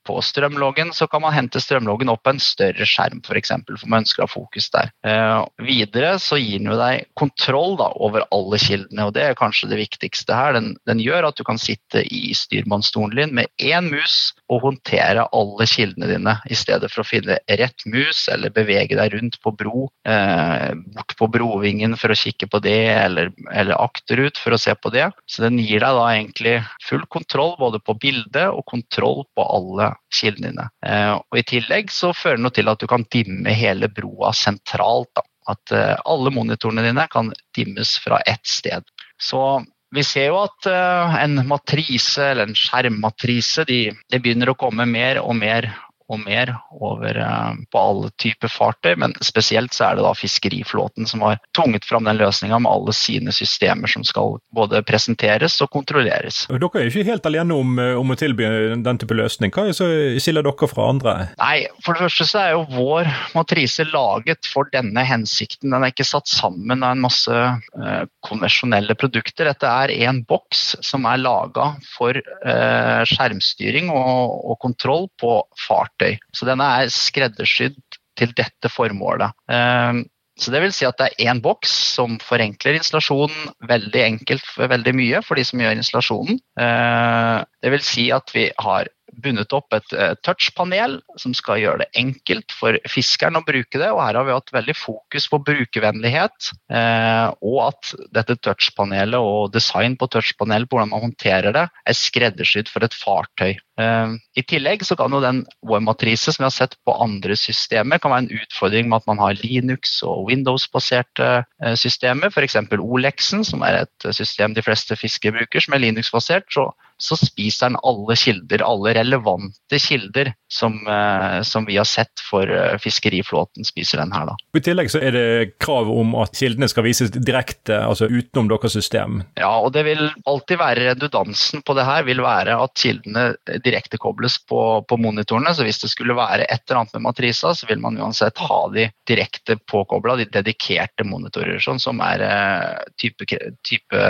på, 0.06 0.18
strømloggen, 0.22 0.94
så 0.94 1.08
kan 1.10 1.24
man 1.24 1.34
hente 1.36 1.62
strømloggen 1.62 2.12
opp 2.14 2.24
på 2.26 2.36
en 2.36 2.42
større 2.44 2.88
skjerm 2.88 3.22
f.eks. 3.22 3.28
For, 3.28 3.40
eksempel, 3.40 3.80
for 3.82 3.92
man 3.92 4.04
ønsker 4.04 4.24
å 4.24 4.28
ha 4.28 4.32
fokus 4.32 4.70
der. 4.74 4.92
Eh, 5.08 5.40
videre 5.66 6.16
så 6.22 6.38
gir 6.40 6.62
den 6.62 6.72
jo 6.72 6.78
deg 6.80 7.08
kontroll 7.20 7.78
da, 7.82 7.90
over 8.04 8.28
alle 8.34 8.60
kildene, 8.62 9.08
og 9.08 9.16
det 9.18 9.26
er 9.26 9.40
kanskje 9.40 9.72
det 9.72 9.82
viktigste 9.82 10.38
her. 10.38 10.56
Den, 10.58 10.74
den 10.90 11.02
gjør 11.04 11.30
at 11.32 11.40
du 11.40 11.46
kan 11.48 11.62
sitte 11.62 12.06
i 12.06 12.36
styrmannsstolen 12.38 13.18
din 13.18 13.36
med 13.42 13.52
én 13.62 13.90
mus 13.92 14.34
og 14.52 14.64
håndtere 14.66 15.26
alle 15.36 15.68
kildene 15.70 16.10
dine, 16.10 16.36
i 16.52 16.58
stedet 16.58 16.90
for 16.92 17.04
å 17.04 17.08
finne 17.08 17.38
rett 17.48 17.86
mus 17.90 18.26
eller 18.32 18.54
bevege 18.54 18.98
deg 19.00 19.16
rundt 19.16 19.40
på 19.44 19.54
bro, 19.56 19.88
eh, 20.08 20.74
bort 20.96 21.16
på 21.20 21.30
brovingen 21.32 21.96
for 22.00 22.14
å 22.14 22.18
kikke 22.18 22.50
på 22.52 22.60
det, 22.64 22.92
eller, 22.94 23.32
eller 23.54 23.80
akterut 23.80 24.40
for 24.42 24.56
å 24.56 24.62
se 24.62 24.76
på 24.76 24.92
det. 24.94 25.10
Så 25.30 25.46
den 25.46 25.62
gir 25.64 25.84
deg 25.84 25.98
da 25.98 26.08
egentlig 26.12 26.56
full 26.84 27.06
kontroll 27.14 27.56
både 27.60 27.80
på 27.84 27.96
bildet 28.02 28.50
og 28.50 28.66
kontroll 28.70 29.24
på 29.36 29.48
alle 29.48 29.94
kildene 30.14 30.52
dine. 30.52 30.70
Eh, 30.86 31.14
og 31.16 31.40
I 31.40 31.46
tillegg 31.56 31.94
så 31.94 32.14
fører 32.16 32.44
det 32.44 32.56
til 32.60 32.72
at 32.72 32.84
du 32.84 32.90
kan 32.90 33.08
dimme 33.14 33.56
hele 33.56 33.90
broa 33.92 34.34
sentralt. 34.36 35.12
Da. 35.16 35.24
At 35.54 35.76
eh, 35.76 35.96
alle 36.10 36.34
monitorene 36.36 36.86
dine 36.86 37.08
kan 37.12 37.32
dimmes 37.56 37.96
fra 38.04 38.20
ett 38.28 38.46
sted. 38.48 38.84
Så 39.22 39.64
vi 39.94 40.04
ser 40.06 40.32
jo 40.32 40.40
at 40.42 40.70
uh, 40.70 41.16
en 41.22 41.44
matrise 41.48 42.32
eller 42.32 42.50
en 42.50 42.58
skjermmatrise 42.58 43.66
de, 43.70 43.80
de, 43.94 44.20
begynner 44.20 44.52
å 44.52 44.58
komme 44.58 44.88
mer 44.90 45.22
og 45.22 45.36
mer 45.38 45.70
og 46.12 46.22
mer 46.26 46.52
over 46.84 47.18
eh, 47.18 47.52
på 47.72 47.80
alle 47.80 48.12
typer 48.22 48.52
fartøy, 48.52 48.94
men 49.00 49.16
spesielt 49.24 49.76
så 49.76 49.90
er 49.90 49.98
det 49.98 50.06
da 50.06 50.14
fiskeriflåten 50.18 51.08
som 51.10 51.24
har 51.26 51.40
tvunget 51.56 51.88
fram 51.88 52.08
den 52.08 52.20
løsninga 52.20 52.60
med 52.64 52.72
alle 52.72 52.96
sine 52.96 53.34
systemer 53.36 53.92
som 53.92 54.06
skal 54.08 54.38
både 54.56 54.84
presenteres 54.88 55.60
og 55.64 55.72
kontrolleres. 55.74 56.44
Dere 56.50 56.82
er 56.82 56.88
jo 56.88 56.94
ikke 56.94 57.12
helt 57.12 57.30
alene 57.30 57.58
om, 57.58 57.78
eh, 57.80 57.94
om 58.00 58.14
å 58.14 58.20
tilby 58.20 58.50
den 58.84 59.02
type 59.02 59.18
løsning. 59.18 59.54
Hva 59.54 59.68
er 59.70 59.78
så 59.78 59.90
skiller 60.22 60.46
dere 60.46 60.70
fra 60.70 60.90
andre? 60.92 61.16
Nei, 61.40 61.68
For 61.84 61.96
det 61.96 62.06
første 62.08 62.28
så 62.30 62.42
er 62.44 62.52
jo 62.54 62.66
vår 62.74 63.10
matrise 63.36 63.86
laget 63.90 64.48
for 64.50 64.70
denne 64.74 65.04
hensikten. 65.08 65.72
Den 65.72 65.84
er 65.84 65.94
ikke 65.94 66.08
satt 66.08 66.30
sammen 66.32 66.84
av 66.84 66.96
en 66.96 67.04
masse 67.04 67.34
eh, 67.34 68.04
konvensjonelle 68.26 68.96
produkter. 69.00 69.50
Dette 69.50 69.70
er 69.70 69.94
en 70.08 70.24
boks 70.28 70.74
som 70.86 71.08
er 71.10 71.22
laga 71.22 71.74
for 71.96 72.18
eh, 72.18 73.02
skjermstyring 73.10 73.92
og, 73.94 74.40
og 74.52 74.60
kontroll 74.64 75.10
på 75.22 75.40
fartøy 75.66 75.93
verktøy. 76.04 76.20
Så 76.36 76.48
denne 76.50 76.66
er 76.82 76.92
skreddersydd 76.92 77.80
til 78.20 78.34
dette 78.38 78.70
formålet. 78.70 79.34
Ehm, 79.50 80.06
så 80.38 80.52
det 80.52 80.64
vil 80.64 80.74
si 80.74 80.86
at 80.86 80.98
det 80.98 81.12
er 81.12 81.30
én 81.30 81.42
boks 81.42 81.72
som 81.94 82.18
forenkler 82.22 82.80
installasjonen 82.80 83.52
veldig 83.70 84.02
enkelt 84.02 84.48
veldig 84.58 84.94
mye 84.98 85.22
for 85.22 85.38
de 85.38 85.46
som 85.46 85.62
gjør 85.62 85.78
installasjonen. 85.78 86.40
Ehm, 86.60 87.46
det 87.62 87.74
vil 87.76 87.86
si 87.86 88.10
at 88.12 88.34
vi 88.34 88.50
har 88.60 88.90
bundet 89.22 89.54
opp 89.56 89.74
et 89.76 89.94
eh, 89.96 90.14
touchpanel 90.26 90.98
som 91.20 91.34
skal 91.38 91.62
gjøre 91.62 91.84
det 91.84 91.90
enkelt 92.00 92.54
for 92.56 92.78
fiskeren 92.90 93.38
å 93.40 93.44
bruke 93.46 93.80
det. 93.80 93.90
og 93.92 94.02
Her 94.02 94.20
har 94.20 94.28
vi 94.28 94.36
hatt 94.36 94.54
veldig 94.56 94.76
fokus 94.78 95.28
på 95.32 95.40
brukervennlighet, 95.48 96.52
eh, 96.74 97.28
og 97.44 97.60
at 97.68 97.94
dette 98.16 98.38
touchpanelet 98.46 99.20
og 99.20 99.54
design 99.54 99.98
på 100.00 100.10
touchpanelet, 100.14 100.70
på 100.70 100.78
hvordan 100.78 100.94
man 100.94 101.06
håndterer 101.08 101.56
det, 101.56 101.68
er 101.70 101.98
skreddersydd 101.98 102.72
for 102.72 102.86
et 102.86 102.98
fartøy. 102.98 103.54
Eh, 103.82 104.16
I 104.40 104.46
tillegg 104.50 104.86
så 104.88 104.98
kan 105.00 105.14
jo 105.14 105.24
den 105.24 105.44
OM-matrise 105.66 106.34
som 106.34 106.44
vi 106.44 106.50
har 106.50 106.56
sett 106.56 106.78
på 106.88 106.98
andre 107.04 107.38
systemer, 107.40 108.02
kan 108.02 108.14
være 108.14 108.28
en 108.28 108.42
utfordring 108.44 108.90
med 108.90 109.02
at 109.02 109.12
man 109.12 109.22
har 109.24 109.38
Linux 109.44 110.00
og 110.08 110.30
Windows-baserte 110.32 111.44
systemer, 111.80 112.34
f.eks. 112.34 112.58
Olexen, 112.80 113.44
som 113.48 113.64
er 113.66 113.84
et 113.84 114.10
system 114.16 114.56
de 114.58 114.64
fleste 114.66 114.98
fiskere 115.00 115.38
bruker, 115.38 115.64
som 115.64 115.78
er 115.78 115.86
Linux-basert. 115.86 116.50
så 116.54 116.70
så 116.98 117.18
spiser 117.20 117.72
den 117.72 117.80
alle 117.84 118.16
kilder, 118.20 118.64
alle 118.66 118.94
relevante 118.98 119.80
kilder 119.80 120.34
som, 120.54 120.76
eh, 120.88 121.42
som 121.42 121.66
vi 121.66 121.78
har 121.78 121.88
sett 121.90 122.22
for 122.30 122.50
eh, 122.50 122.78
fiskeriflåten, 122.78 123.66
spiser 123.66 123.98
den 124.04 124.14
her. 124.14 124.30
da. 124.30 124.36
I 124.58 124.62
tillegg 124.64 124.92
så 124.94 125.02
er 125.02 125.16
det 125.16 125.28
krav 125.64 125.90
om 125.92 126.14
at 126.22 126.36
kildene 126.38 126.70
skal 126.70 126.86
vises 126.86 127.12
direkte, 127.14 127.80
altså 127.82 128.08
utenom 128.12 128.52
deres 128.52 128.76
system? 128.78 129.22
Ja, 129.40 129.52
og 129.58 129.74
det 129.74 129.86
vil 129.88 130.06
alltid 130.30 130.62
være 130.62 130.88
redundansen 130.92 131.64
på 131.66 131.76
det 131.78 131.88
her, 131.88 132.06
vil 132.08 132.22
være 132.24 132.58
at 132.62 132.76
kildene 132.80 133.26
direkte 133.66 133.98
kobles 134.02 134.38
på, 134.50 134.62
på 134.88 135.00
monitorene. 135.02 135.56
Så 135.56 135.66
hvis 135.66 135.82
det 135.84 135.92
skulle 135.94 136.18
være 136.18 136.46
et 136.46 136.62
eller 136.68 136.84
annet 136.84 136.98
med 137.00 137.08
matrisa, 137.10 137.56
så 137.58 137.70
vil 137.70 137.82
man 137.84 137.98
uansett 137.98 138.38
ha 138.46 138.62
de 138.74 138.88
direkte 139.10 139.58
påkobla, 139.70 140.20
de 140.22 140.30
dedikerte 140.32 141.06
monitorer, 141.08 141.58
sånn 141.64 141.82
som 141.82 142.02
er 142.06 142.24
eh, 142.28 142.84
type, 143.02 143.26
type 143.66 144.02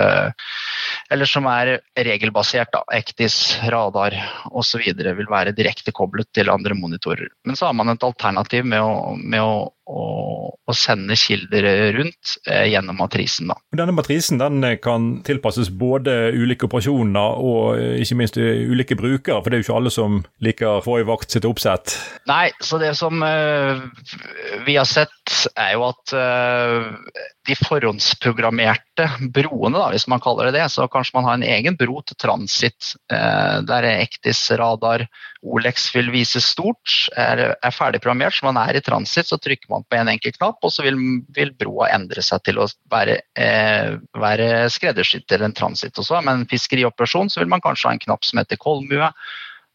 Eller 1.13 1.29
som 1.29 1.45
er 1.49 1.77
regelbasert, 1.97 2.72
da. 2.73 2.83
Ektis, 2.93 3.37
radar 3.71 4.15
osv. 4.51 4.83
vil 4.97 5.29
være 5.29 5.55
direkte 5.55 5.93
koblet 5.95 6.29
til 6.35 6.51
andre 6.53 6.75
monitorer. 6.77 7.29
Men 7.45 7.59
så 7.59 7.69
har 7.69 7.77
man 7.77 7.93
et 7.93 8.03
alternativ 8.03 8.65
med 8.65 8.81
å, 8.81 9.15
med 9.17 9.43
å 9.43 9.55
å 9.83 10.75
sende 10.75 11.15
kilder 11.19 11.65
rundt 11.97 12.37
eh, 12.47 12.69
gjennom 12.71 12.97
matrisen. 13.01 13.49
Da. 13.51 13.57
Denne 13.75 13.95
matrisen 13.95 14.39
den 14.39 14.63
kan 14.83 15.09
tilpasses 15.27 15.69
både 15.69 16.31
ulike 16.31 16.69
operasjoner 16.69 17.41
og 17.43 17.79
eh, 17.79 17.97
ikke 18.03 18.19
minst 18.21 18.39
eh, 18.39 18.63
ulike 18.71 18.97
brukere, 18.99 19.41
for 19.41 19.51
det 19.51 19.59
er 19.59 19.63
jo 19.63 19.67
ikke 19.67 19.79
alle 19.81 19.93
som 19.93 20.21
liker 20.43 20.83
forrige 20.85 21.09
vakt 21.11 21.35
sitt 21.35 21.47
oppsett? 21.49 21.97
Nei, 22.29 22.47
så 22.63 22.79
det 22.81 22.93
som 22.99 23.19
eh, 23.27 23.83
vi 24.67 24.77
har 24.79 24.87
sett 24.87 25.11
er 25.59 25.75
jo 25.75 25.87
at 25.89 26.15
eh, 26.15 27.19
de 27.43 27.59
forhåndsprogrammerte 27.59 29.09
broene, 29.35 29.75
da, 29.75 29.89
hvis 29.91 30.07
man 30.11 30.23
kaller 30.23 30.47
det 30.47 30.61
det, 30.61 30.69
så 30.71 30.87
kanskje 30.91 31.17
man 31.17 31.27
har 31.27 31.37
en 31.39 31.47
egen 31.57 31.75
bro 31.75 31.99
til 32.07 32.15
transit. 32.23 32.93
Der 33.11 33.87
Ektis 33.89 34.45
radar 34.55 35.03
Olex 35.43 35.89
vil 35.91 36.07
vise 36.13 36.39
stort, 36.39 37.09
er, 37.19 37.41
er 37.59 37.75
ferdigprogrammert, 37.75 38.37
så 38.37 38.47
man 38.47 38.61
er 38.61 38.79
i 38.79 38.83
transit, 38.85 39.27
så 39.27 39.35
trykker 39.43 39.67
man 39.72 39.72
på 39.81 39.97
en 39.97 40.11
enkelt 40.11 40.37
knapp, 40.37 40.59
og 40.63 40.73
så 40.73 40.85
vil, 40.85 40.99
vil 41.35 41.53
broa 41.59 41.89
endre 41.95 42.23
seg 42.25 42.43
til 42.47 42.61
å 42.61 42.67
være, 42.93 43.19
eh, 43.39 43.95
være 44.19 44.67
skreddersydd 44.73 45.25
til 45.29 45.45
en 45.45 45.55
transit 45.57 45.97
også. 45.97 46.21
Men 46.21 46.43
en 46.43 46.51
fiskerioperasjon 46.51 47.33
så 47.33 47.41
vil 47.41 47.51
man 47.51 47.63
kanskje 47.63 47.89
ha 47.89 47.95
en 47.97 48.05
knapp 48.05 48.27
som 48.27 48.41
heter 48.41 48.61
kolmue 48.61 49.11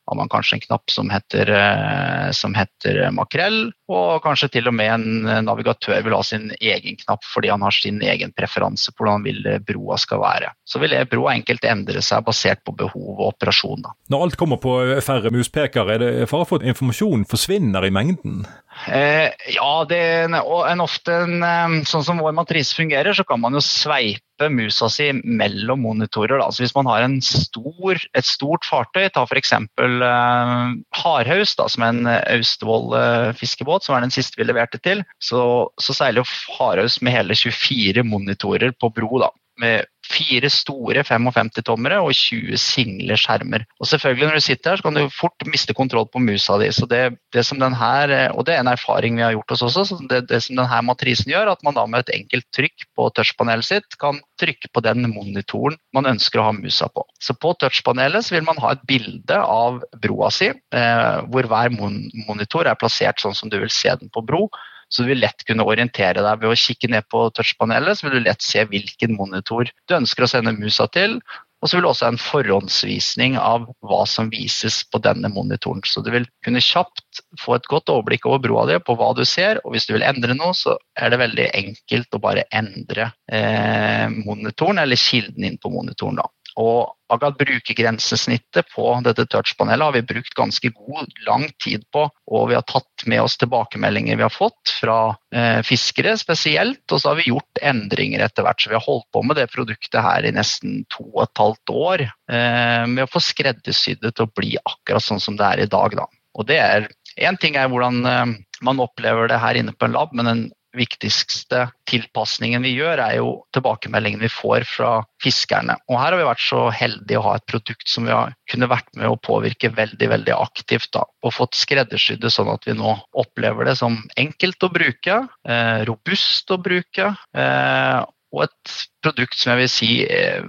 har 0.09 0.17
man 0.17 0.29
kanskje 0.29 0.57
en 0.57 0.61
knapp 0.61 0.91
som 0.91 1.11
heter, 1.11 1.51
eh, 1.53 2.31
som 2.33 2.55
heter, 2.57 3.11
makrell, 3.13 3.73
og 3.93 4.23
kanskje 4.25 4.49
til 4.55 4.71
og 4.71 4.75
med 4.75 4.89
en 4.95 5.45
navigatør 5.45 6.01
vil 6.05 6.17
ha 6.17 6.23
sin 6.25 6.49
egen 6.61 6.97
knapp 7.03 7.27
fordi 7.29 7.51
han 7.53 7.65
har 7.65 7.77
sin 7.77 8.01
egen 8.01 8.33
preferanse 8.37 8.93
på 8.93 9.05
hvordan 9.05 9.27
vil 9.27 9.45
broa 9.69 9.99
skal 10.01 10.23
være. 10.23 10.53
Så 10.65 10.81
vil 10.81 10.97
broa 11.11 11.35
enkelt 11.37 11.65
endre 11.69 12.01
seg 12.05 12.25
basert 12.25 12.65
på 12.65 12.73
behov 12.79 13.19
og 13.19 13.27
operasjon. 13.35 13.85
Da. 13.85 13.93
Når 14.09 14.25
alt 14.29 14.41
kommer 14.41 14.61
på 14.63 14.79
færre 15.05 15.33
muspekere, 15.35 15.99
er 15.99 16.05
det 16.05 16.31
fare 16.33 16.49
for 16.49 16.63
at 16.63 16.69
informasjonen 16.73 17.29
forsvinner 17.29 17.85
i 17.85 17.93
mengden? 17.93 18.47
Eh, 18.87 19.31
ja, 19.55 19.85
det, 19.89 19.99
en 20.29 20.81
ofte 20.81 21.15
en, 21.25 21.43
eh, 21.43 21.77
sånn 21.89 22.05
som 22.07 22.23
vår 22.23 22.35
matrise 22.37 22.77
fungerer, 22.77 23.17
så 23.17 23.25
kan 23.27 23.41
man 23.43 23.57
jo 23.57 23.63
sveipe 23.65 24.49
musa 24.55 24.87
si 24.93 25.11
mellom 25.13 25.83
monitorer. 25.83 26.39
Da. 26.39 26.51
Så 26.53 26.63
hvis 26.63 26.77
man 26.77 26.87
har 26.91 27.07
stor, 27.25 27.99
et 28.15 28.29
stort 28.29 28.69
fartøy, 28.69 29.09
ta 29.13 29.25
f.eks. 29.27 29.53
Eh, 29.53 30.63
Hardhaus, 31.03 31.57
som 31.59 31.85
er 31.85 31.97
en 31.97 32.13
Austevoll 32.39 32.95
eh, 32.99 33.33
fiskebåt, 33.39 33.85
som 33.85 33.97
er 33.97 34.07
den 34.07 34.15
siste 34.15 34.39
vi 34.39 34.47
leverte 34.47 34.81
til, 34.85 35.03
så, 35.19 35.43
så 35.81 35.97
seiler 35.97 36.23
jo 36.23 36.31
Hardhaus 36.59 37.01
med 37.03 37.17
hele 37.17 37.39
24 37.39 38.07
monitorer 38.07 38.77
på 38.79 38.93
bro. 38.95 39.25
da 39.25 39.33
med 39.59 39.87
fire 40.09 40.49
store 40.53 41.03
55-tommere 41.05 41.99
og 42.01 42.15
20 42.17 42.57
single 42.61 43.17
skjermer. 43.21 43.65
Og 43.81 43.89
selvfølgelig 43.91 44.29
Når 44.29 44.39
du 44.39 44.45
sitter 44.45 44.71
her, 44.71 44.81
så 44.81 44.87
kan 44.87 44.97
du 44.97 45.09
fort 45.13 45.45
miste 45.47 45.75
kontroll 45.77 46.07
på 46.09 46.23
musa 46.23 46.59
di. 46.59 46.71
så 46.73 46.87
det, 46.89 47.19
det 47.35 47.45
som 47.47 47.61
den 47.61 47.75
her, 47.75 48.33
Og 48.33 48.47
det 48.47 48.55
er 48.55 48.61
en 48.61 48.73
erfaring 48.73 49.17
vi 49.17 49.23
har 49.23 49.33
gjort 49.33 49.53
oss 49.53 49.63
også. 49.63 49.85
så 49.85 49.99
det, 50.09 50.29
det 50.29 50.43
som 50.43 50.57
denne 50.57 50.83
matrisen 50.83 51.33
gjør, 51.33 51.53
at 51.53 51.63
man 51.63 51.75
da 51.75 51.87
med 51.87 52.07
et 52.07 52.15
enkelt 52.21 52.47
trykk 52.55 52.87
på 52.97 53.11
touchpanelet 53.15 53.65
sitt 53.65 53.99
kan 54.01 54.21
trykke 54.41 54.69
på 54.73 54.81
den 54.81 55.11
monitoren 55.13 55.77
man 55.93 56.07
ønsker 56.07 56.41
å 56.41 56.49
ha 56.49 56.53
musa 56.53 56.89
på. 56.89 57.05
Så 57.21 57.35
På 57.35 57.55
touchpanelet 57.55 58.25
så 58.25 58.35
vil 58.35 58.47
man 58.47 58.59
ha 58.59 58.73
et 58.73 58.87
bilde 58.87 59.37
av 59.37 59.83
broa 60.01 60.31
si, 60.31 60.49
eh, 60.49 61.21
hvor 61.29 61.47
hver 61.47 61.71
mon 61.71 62.09
monitor 62.27 62.67
er 62.67 62.79
plassert 62.79 63.21
sånn 63.21 63.35
som 63.35 63.49
du 63.49 63.59
vil 63.59 63.71
se 63.71 63.93
den 64.01 64.09
på 64.09 64.25
bro. 64.25 64.49
Så 64.89 65.05
du 65.05 65.11
vil 65.13 65.21
lett 65.23 65.45
kunne 65.49 65.67
orientere 65.69 66.25
deg 66.25 66.41
ved 66.43 66.53
å 66.53 66.59
kikke 66.59 66.91
ned 66.93 67.09
på 67.13 67.27
touchpanelet. 67.37 67.99
Så 67.99 68.09
vil 68.09 68.19
du 68.19 68.25
lett 68.29 68.45
se 68.45 68.65
hvilken 68.69 69.19
monitor 69.19 69.69
du 69.69 69.99
ønsker 69.99 70.25
å 70.25 70.31
sende 70.33 70.57
musa 70.57 70.89
til. 70.95 71.19
Og 71.59 71.67
så 71.67 71.77
vil 71.77 71.85
du 71.85 71.89
også 71.91 72.07
ha 72.07 72.13
en 72.13 72.21
forhåndsvisning 72.23 73.35
av 73.41 73.65
hva 73.83 74.05
som 74.07 74.29
vises 74.31 74.79
på 74.93 75.01
denne 75.03 75.31
monitoren. 75.33 75.83
Så 75.83 76.05
du 76.07 76.13
vil 76.15 76.29
kunne 76.47 76.63
kjapt 76.63 77.23
få 77.43 77.57
et 77.57 77.67
godt 77.71 77.91
overblikk 77.91 78.29
over 78.31 78.43
broa 78.45 78.67
di 78.71 78.79
på 78.79 78.95
hva 78.99 79.11
du 79.19 79.25
ser. 79.27 79.59
Og 79.65 79.75
hvis 79.75 79.89
du 79.89 79.97
vil 79.97 80.07
endre 80.07 80.37
noe, 80.39 80.55
så 80.55 80.77
er 80.99 81.11
det 81.11 81.21
veldig 81.25 81.49
enkelt 81.59 82.15
å 82.15 82.23
bare 82.23 82.47
endre 82.55 83.11
eh, 83.35 84.07
monitoren 84.23 84.85
eller 84.85 85.03
kilden 85.03 85.51
inn 85.51 85.59
på 85.59 85.73
monitoren. 85.75 86.23
da. 86.23 86.29
Og 86.59 87.13
akkurat 87.13 87.39
brukergrensesnittet 87.39 88.67
på 88.73 88.87
dette 89.07 89.25
touchpanelet 89.31 89.85
har 89.87 89.95
vi 89.95 90.03
brukt 90.09 90.35
ganske 90.37 90.71
god, 90.75 91.13
lang 91.27 91.47
tid 91.63 91.85
på. 91.95 92.09
Og 92.35 92.49
vi 92.51 92.57
har 92.59 92.67
tatt 92.67 93.07
med 93.07 93.23
oss 93.23 93.39
tilbakemeldinger 93.39 94.19
vi 94.19 94.27
har 94.27 94.35
fått 94.35 94.73
fra 94.81 94.99
eh, 95.35 95.61
fiskere 95.67 96.17
spesielt. 96.19 96.83
Og 96.91 96.99
så 96.99 97.13
har 97.13 97.21
vi 97.21 97.29
gjort 97.31 97.63
endringer 97.63 98.27
etter 98.27 98.47
hvert. 98.47 98.61
Så 98.61 98.73
vi 98.73 98.79
har 98.79 98.87
holdt 98.87 99.07
på 99.15 99.23
med 99.23 99.39
det 99.39 99.47
produktet 99.55 100.03
her 100.03 100.27
i 100.27 100.35
nesten 100.35 100.83
to 100.93 101.07
og 101.13 101.25
et 101.29 101.45
halvt 101.45 101.75
år. 101.75 102.07
Eh, 102.09 102.85
med 102.91 103.07
å 103.07 103.13
få 103.13 103.23
skreddersydd 103.23 104.03
det 104.03 104.17
til 104.17 104.27
å 104.27 104.35
bli 104.35 104.57
akkurat 104.59 105.05
sånn 105.05 105.23
som 105.23 105.39
det 105.39 105.47
er 105.47 105.65
i 105.65 105.71
dag. 105.71 105.95
Da. 106.03 106.11
Og 106.39 106.51
det 106.51 106.63
er 106.65 106.91
Én 107.19 107.35
ting 107.35 107.57
er 107.59 107.67
hvordan 107.67 108.05
eh, 108.07 108.37
man 108.63 108.79
opplever 108.79 109.27
det 109.27 109.41
her 109.43 109.57
inne 109.59 109.73
på 109.75 109.89
en 109.89 109.97
lab, 109.97 110.13
men 110.15 110.31
en 110.31 110.43
viktigste 110.79 111.67
tilpasningen 111.89 112.65
vi 112.65 112.75
gjør, 112.77 113.03
er 113.03 113.19
jo 113.19 113.33
tilbakemeldingen 113.57 114.23
vi 114.23 114.31
får 114.33 114.67
fra 114.69 114.93
fiskerne. 115.23 115.77
Og 115.91 115.99
her 115.99 116.13
har 116.13 116.19
vi 116.21 116.29
vært 116.29 116.45
så 116.45 116.65
heldige 116.75 117.21
å 117.21 117.27
ha 117.27 117.37
et 117.39 117.47
produkt 117.51 117.89
som 117.91 118.09
vi 118.09 118.15
har 118.15 118.35
kunne 118.51 118.71
vært 118.71 118.91
med 118.99 119.11
å 119.11 119.19
påvirke 119.21 119.73
veldig 119.75 120.11
veldig 120.15 120.37
aktivt. 120.37 120.91
Da, 120.95 121.05
og 121.25 121.35
fått 121.35 121.59
skreddersydd 121.59 122.23
det 122.25 122.33
sånn 122.35 122.51
at 122.53 122.69
vi 122.69 122.77
nå 122.79 122.95
opplever 123.19 123.69
det 123.69 123.79
som 123.81 124.01
enkelt 124.21 124.65
å 124.65 124.73
bruke, 124.73 125.19
eh, 125.49 125.81
robust 125.89 126.55
å 126.55 126.61
bruke. 126.63 127.13
Eh, 127.35 127.99
og 128.35 128.45
et 128.45 128.73
produkt 129.05 129.39
som 129.39 129.55
jeg 129.55 129.61
vil 129.63 129.71
si 129.73 129.91
eh, 130.05 130.45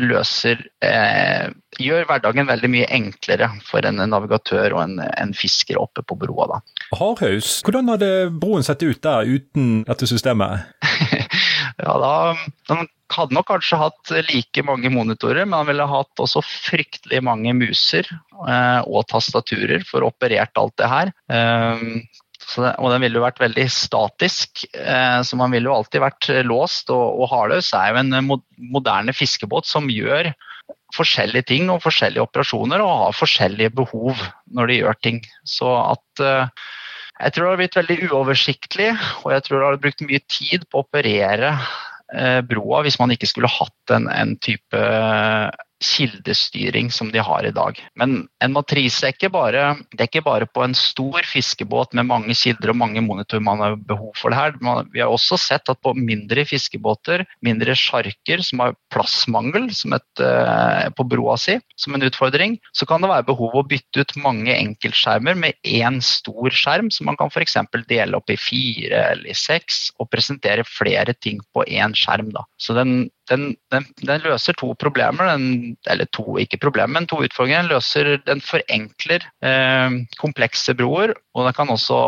løser 0.00 0.62
eh, 0.84 1.48
Gjør 1.78 2.06
hverdagen 2.08 2.48
veldig 2.48 2.70
mye 2.72 2.86
enklere 2.96 3.50
for 3.66 3.84
en 3.86 4.00
navigatør 4.00 4.74
og 4.74 4.80
en, 4.86 5.02
en 5.04 5.34
fisker 5.36 5.76
oppe 5.78 6.02
på 6.02 6.16
broa. 6.18 6.48
da. 6.54 6.86
Hardhaus, 6.96 7.58
hvordan 7.62 7.92
hadde 7.92 8.08
broen 8.40 8.64
sett 8.66 8.82
ut 8.82 9.02
der 9.04 9.28
uten 9.28 9.82
dette 9.86 10.08
systemet? 10.08 10.64
ja, 11.84 11.92
da, 12.02 12.14
Den 12.70 12.88
hadde 13.14 13.36
nok 13.36 13.50
kanskje 13.52 13.78
hatt 13.84 14.14
like 14.32 14.64
mange 14.66 14.90
monitorer, 14.90 15.44
men 15.44 15.60
han 15.60 15.68
ville 15.68 15.86
hatt 15.92 16.24
også 16.24 16.42
fryktelig 16.42 17.20
mange 17.28 17.52
muser 17.60 18.08
eh, 18.08 18.80
og 18.88 19.06
tastaturer 19.12 19.84
for 19.86 20.02
å 20.02 20.10
operert 20.10 20.58
alt 20.58 20.74
det 20.80 20.90
her. 20.90 21.12
Det, 22.48 22.70
og 22.80 22.92
den 22.94 23.02
ville 23.04 23.20
jo 23.20 23.26
vært 23.26 23.42
veldig 23.42 23.66
statisk, 23.72 24.64
eh, 24.72 25.20
så 25.20 25.36
man 25.36 25.52
ville 25.52 25.68
jo 25.68 25.74
alltid 25.76 26.00
vært 26.00 26.28
låst. 26.48 26.92
Og, 26.94 27.20
og 27.20 27.28
hardløs 27.32 27.72
er 27.76 27.92
jo 27.92 28.02
en 28.02 28.16
eh, 28.16 28.36
moderne 28.72 29.14
fiskebåt 29.16 29.68
som 29.68 29.90
gjør 29.92 30.32
forskjellige 30.96 31.48
ting 31.50 31.68
og 31.72 31.82
forskjellige 31.84 32.24
operasjoner 32.24 32.82
og 32.84 33.04
har 33.04 33.16
forskjellige 33.16 33.74
behov 33.76 34.20
når 34.56 34.70
de 34.70 34.78
gjør 34.80 35.00
ting. 35.04 35.20
Så 35.44 35.68
at 35.76 36.24
eh, 36.24 36.66
jeg 37.18 37.34
tror 37.34 37.44
det 37.44 37.52
har 37.52 37.60
blitt 37.60 37.78
veldig 37.80 37.98
uoversiktlig, 38.08 38.90
og 39.24 39.32
jeg 39.34 39.44
tror 39.44 39.58
det 39.58 39.68
har 39.68 39.80
brukt 39.82 40.04
mye 40.06 40.24
tid 40.30 40.66
på 40.70 40.80
å 40.80 40.86
operere 40.86 41.54
eh, 42.14 42.40
broa 42.46 42.84
hvis 42.86 42.98
man 43.00 43.12
ikke 43.14 43.28
skulle 43.30 43.50
hatt 43.50 43.94
en, 43.94 44.06
en 44.08 44.36
type 44.44 44.84
kildestyring 45.84 46.90
som 46.90 47.10
de 47.12 47.22
har 47.22 47.46
i 47.46 47.52
dag. 47.54 47.78
Men 47.98 48.26
en 48.42 48.54
matrise 48.54 49.06
er 49.06 49.14
ikke 49.14 49.30
bare, 49.32 49.76
det 49.92 50.02
er 50.02 50.10
ikke 50.10 50.24
bare 50.26 50.48
på 50.50 50.64
en 50.64 50.74
stor 50.76 51.26
fiskebåt 51.28 51.94
med 51.94 52.08
mange 52.08 52.34
kilder 52.34 52.72
og 52.72 52.80
mange 52.80 53.02
monitor 53.04 53.42
man 53.44 53.62
har 53.62 53.76
behov 53.88 54.10
for 54.18 54.34
det 54.34 54.40
her. 54.40 54.56
Vi 54.92 55.02
har 55.02 55.12
også 55.12 55.38
sett 55.40 55.70
at 55.70 55.80
på 55.84 55.94
mindre 55.94 56.44
fiskebåter, 56.48 57.24
mindre 57.44 57.76
sjarker 57.78 58.42
som 58.44 58.64
har 58.64 58.76
plassmangel 58.92 59.68
et, 59.70 60.22
eh, 60.22 60.88
på 60.96 61.06
broa 61.08 61.36
si 61.38 61.58
som 61.78 61.94
en 61.94 62.02
utfordring, 62.02 62.58
så 62.74 62.86
kan 62.86 63.02
det 63.02 63.10
være 63.10 63.28
behov 63.30 63.54
å 63.54 63.66
bytte 63.66 64.02
ut 64.02 64.16
mange 64.22 64.54
enkeltskjermer 64.54 65.38
med 65.38 65.54
én 65.62 66.00
stor 66.02 66.50
skjerm, 66.50 66.90
som 66.90 67.06
man 67.06 67.16
kan 67.16 67.30
f.eks. 67.30 67.56
dele 67.86 68.18
opp 68.18 68.30
i 68.30 68.36
fire 68.36 69.12
eller 69.12 69.30
i 69.30 69.36
seks 69.36 69.92
og 69.98 70.10
presentere 70.10 70.66
flere 70.66 71.14
ting 71.14 71.38
på 71.54 71.64
én 71.64 71.94
skjerm. 71.94 72.32
Da. 72.34 72.44
Så 72.58 72.74
den 72.74 73.10
den, 73.30 73.48
den, 73.72 73.86
den, 74.02 74.22
løser 74.24 74.56
to 74.58 74.72
problemer, 74.80 75.32
den, 75.32 75.76
eller 75.90 76.08
to, 76.14 76.38
ikke 76.42 76.60
problemer, 76.62 76.94
men 76.98 77.08
to 77.10 77.20
utfordringer. 77.24 77.64
Den, 77.64 77.72
løser, 77.72 78.12
den 78.26 78.42
forenkler 78.44 79.24
eh, 79.44 79.98
komplekse 80.20 80.76
broer, 80.78 81.14
og 81.36 81.48
den 81.48 81.56
kan 81.56 81.72
også 81.74 81.98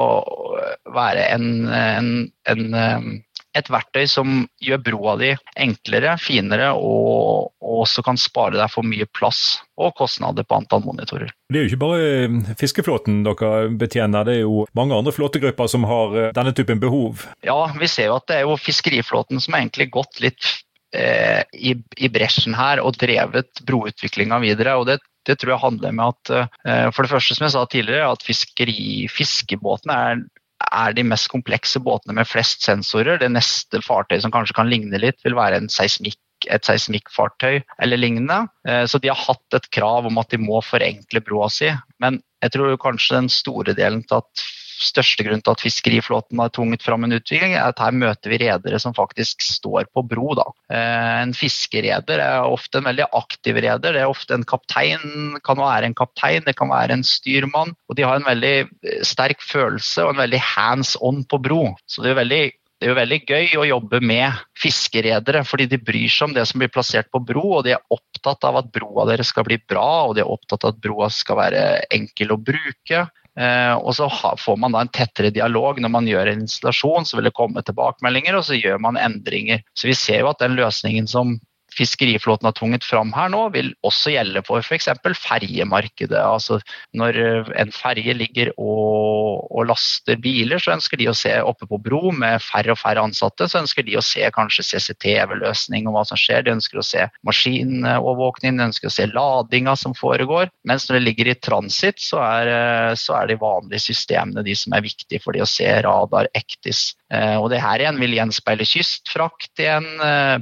være 0.95 1.27
en, 1.35 1.51
en, 1.75 2.15
en, 2.51 2.65
eh, 2.75 3.11
et 3.59 3.71
verktøy 3.71 4.07
som 4.11 4.45
gjør 4.63 4.83
broa 4.87 5.17
di 5.19 5.31
enklere, 5.59 6.15
finere, 6.23 6.71
og, 6.77 7.51
og, 7.59 7.75
også 7.81 8.05
kan 8.07 8.19
spare 8.21 8.59
deg 8.59 8.71
for 8.71 8.87
mye 8.87 9.07
plass 9.17 9.61
og 9.81 9.95
kostnader 9.99 10.47
på 10.47 10.59
antall 10.61 10.85
monitorer. 10.85 11.33
Det 11.51 11.59
er 11.59 11.67
jo 11.67 11.73
ikke 11.73 11.83
bare 11.83 12.09
eh, 12.09 12.55
fiskeflåten 12.61 13.23
dere 13.27 13.71
betjener, 13.81 14.27
det 14.29 14.39
er 14.39 14.45
jo 14.45 14.67
mange 14.79 14.97
andre 14.97 15.15
flåtegrupper 15.17 15.71
som 15.73 15.87
har 15.89 16.17
eh, 16.17 16.33
denne 16.37 16.55
typen 16.57 16.83
behov? 16.83 17.27
Ja, 17.47 17.59
vi 17.81 17.91
ser 17.91 18.11
jo 18.11 18.19
at 18.21 18.29
det 18.31 18.41
er 18.41 18.47
jo 18.47 18.59
fiskeriflåten 18.61 19.43
som 19.43 19.57
har 19.57 19.65
egentlig 19.65 19.91
gått 19.97 20.23
litt 20.23 20.53
Eh, 20.91 21.43
i, 21.55 21.77
i, 22.03 22.09
bresjen 22.11 22.57
her 22.59 22.81
og 22.83 22.97
drevet 22.99 23.61
broutviklinga 23.63 24.41
videre. 24.43 24.75
og 24.75 24.89
det, 24.89 24.97
det, 25.29 25.37
tror 25.39 25.53
jeg 25.55 25.63
handler 25.63 25.93
med 25.95 26.17
at 26.17 26.33
eh, 26.67 26.89
for 26.91 27.07
det 27.07 27.13
første 27.13 27.37
som 27.37 27.47
jeg 27.47 27.55
sa 27.55 27.63
tidligere, 27.71 28.09
at 28.11 28.25
fiskeri, 28.27 29.07
fiskebåtene 29.07 29.99
er, 30.09 30.25
er 30.67 30.97
de 30.97 31.05
mest 31.07 31.31
komplekse 31.31 31.79
båtene 31.85 32.19
med 32.19 32.27
flest 32.27 32.67
sensorer. 32.67 33.21
Det 33.23 33.31
neste 33.31 33.83
fartøyet 33.87 34.25
som 34.27 34.35
kanskje 34.35 34.59
kan 34.59 34.71
ligne 34.71 34.99
litt, 34.99 35.23
vil 35.23 35.39
være 35.39 35.63
seismikk 35.71 36.19
et 36.51 36.65
seismikkfartøy 36.65 37.61
eller 37.85 38.01
lignende. 38.01 38.47
Eh, 38.67 38.83
så 38.91 38.99
de 38.99 39.13
har 39.13 39.27
hatt 39.29 39.61
et 39.61 39.71
krav 39.71 40.09
om 40.11 40.19
at 40.19 40.35
de 40.35 40.41
må 40.43 40.59
forenkle 40.65 41.23
broa 41.23 41.51
si. 41.53 41.71
Men 42.03 42.19
jeg 42.43 42.57
tror 42.57 42.81
kanskje 42.83 43.19
den 43.21 43.31
store 43.31 43.77
delen 43.79 44.03
til 44.09 44.25
at 44.25 44.45
største 44.85 45.25
grunnen 45.27 45.43
til 45.45 45.55
at 45.55 45.63
fiskeriflåten 45.63 46.41
har 46.43 46.53
tvunget 46.55 46.85
fram 46.85 47.07
en 47.07 47.17
utvikling, 47.17 47.55
er 47.55 47.71
at 47.71 47.83
her 47.83 47.97
møter 47.97 48.33
vi 48.33 48.41
redere 48.43 48.81
som 48.83 48.97
faktisk 48.97 49.45
står 49.45 49.91
på 49.95 50.05
bro. 50.11 50.35
Da. 50.39 50.47
Eh, 50.73 51.17
en 51.25 51.35
fiskereder 51.37 52.23
er 52.25 52.47
ofte 52.49 52.81
en 52.81 52.89
veldig 52.91 53.09
aktiv 53.17 53.61
reder. 53.61 53.97
Det 53.97 54.05
er 54.05 54.11
ofte 54.11 54.37
en 54.37 54.47
kaptein, 54.49 55.37
kan 55.47 55.61
være 55.61 55.91
en 55.91 55.99
kaptein, 55.99 56.47
det 56.47 56.57
kan 56.59 56.73
være 56.73 56.99
en 56.99 57.07
styrmann. 57.07 57.75
Og 57.91 57.99
de 57.99 58.07
har 58.07 58.21
en 58.21 58.29
veldig 58.29 58.57
eh, 58.63 59.03
sterk 59.07 59.45
følelse 59.45 60.07
og 60.07 60.15
en 60.15 60.25
veldig 60.25 60.43
hands 60.55 60.97
on 61.01 61.25
på 61.29 61.41
bro. 61.43 61.63
Så 61.91 62.05
det 62.05 62.15
er 62.15 62.23
veldig 62.23 62.45
det 62.81 62.89
er 62.89 62.95
jo 62.95 62.97
veldig 62.97 63.17
gøy 63.29 63.57
å 63.61 63.65
jobbe 63.69 63.99
med 64.09 64.37
fiskeredere, 64.57 65.43
fordi 65.45 65.67
de 65.69 65.77
bryr 65.85 66.09
seg 66.09 66.31
om 66.31 66.33
det 66.33 66.47
som 66.49 66.63
blir 66.63 66.71
plassert 66.73 67.11
på 67.13 67.21
bro, 67.21 67.43
og 67.59 67.67
de 67.67 67.75
er 67.75 67.83
opptatt 67.93 68.47
av 68.49 68.57
at 68.57 68.71
broa 68.73 69.05
deres 69.11 69.35
skal 69.35 69.45
bli 69.45 69.59
bra, 69.69 70.07
og 70.09 70.15
de 70.17 70.23
er 70.25 70.33
opptatt 70.33 70.65
av 70.65 70.73
at 70.73 70.81
broa 70.81 71.11
skal 71.13 71.37
være 71.43 71.65
enkel 71.93 72.33
å 72.33 72.39
bruke. 72.41 73.03
Eh, 73.39 73.75
og 73.79 73.95
så 73.95 74.09
får 74.11 74.57
man 74.59 74.75
da 74.75 74.83
en 74.85 74.91
tettere 74.93 75.31
dialog 75.35 75.79
når 75.81 75.93
man 75.93 76.09
gjør 76.09 76.33
en 76.33 76.43
installasjon, 76.45 77.07
så 77.07 77.19
vil 77.19 77.29
det 77.29 77.37
komme 77.37 77.63
tilbakemeldinger, 77.63 78.37
og 78.37 78.47
så 78.47 78.59
gjør 78.59 78.83
man 78.83 78.99
endringer. 79.01 79.63
Så 79.75 79.91
vi 79.91 79.97
ser 79.99 80.25
jo 80.25 80.33
at 80.33 80.43
den 80.43 80.59
løsningen 80.59 81.07
som 81.11 81.39
fiskeriflåten 81.77 82.49
har 82.49 82.55
tvunget 82.57 82.85
fram 82.87 83.13
her 83.15 83.31
nå, 83.33 83.43
vil 83.55 83.73
også 83.87 84.15
gjelde 84.15 84.43
for 84.47 84.65
f.eks. 84.65 84.89
ferjemarkedet. 85.21 86.19
Altså 86.19 86.61
når 86.97 87.19
eh, 87.21 87.51
en 87.63 87.73
ferje 87.75 88.15
ligger 88.17 88.53
og, 88.57 89.47
og, 89.51 89.65
laster 89.71 90.19
biler, 90.21 90.63
så 90.63 90.75
ønsker 90.77 91.01
de 91.01 91.11
å 91.11 91.17
se 91.17 91.33
oppe 91.43 91.69
på 91.71 91.81
bro 91.83 92.13
med 92.15 92.43
færre 92.45 92.75
og 92.75 92.81
færre 92.81 93.05
ansatte, 93.07 93.49
så 93.49 93.63
ønsker 93.63 93.87
de 93.87 93.99
å 93.99 94.05
se 94.05 94.27
kanskje 94.35 94.67
CCTV-løsning 94.71 95.89
og 95.89 95.99
hva 95.99 96.05
som 96.09 96.21
skjer. 96.21 96.45
De 96.47 96.55
ønsker 96.57 96.81
å 96.81 96.87
se 96.87 97.07
maskinovervåkning, 97.27 98.59
de 98.59 98.69
ønsker 98.71 98.91
å 98.91 98.95
se 98.95 99.09
ladinga 99.11 99.77
som 99.79 99.97
foregår. 99.97 100.51
Mens 100.69 100.89
når 100.89 100.99
det 100.99 101.05
ligger 101.07 101.33
i 101.33 101.39
transit, 101.39 102.01
så 102.03 102.23
er, 102.25 102.55
eh, 102.55 102.95
så 102.99 103.19
er 103.21 103.31
de 103.31 103.41
vanlige 103.41 103.87
systemene 103.91 104.45
de 104.47 104.57
som 104.59 104.75
er 104.77 104.87
viktige 104.87 105.23
for 105.23 105.37
de 105.37 105.45
å 105.45 105.49
se 105.49 105.69
radar, 105.87 106.31
ektis. 106.37 106.91
Eh, 107.11 107.37
og 107.37 107.49
det 107.51 107.63
her 107.63 107.83
igjen 107.83 107.99
vil 108.03 108.15
gjenspeile 108.15 108.67
kystfrakt 108.69 109.63
igjen, 109.63 109.89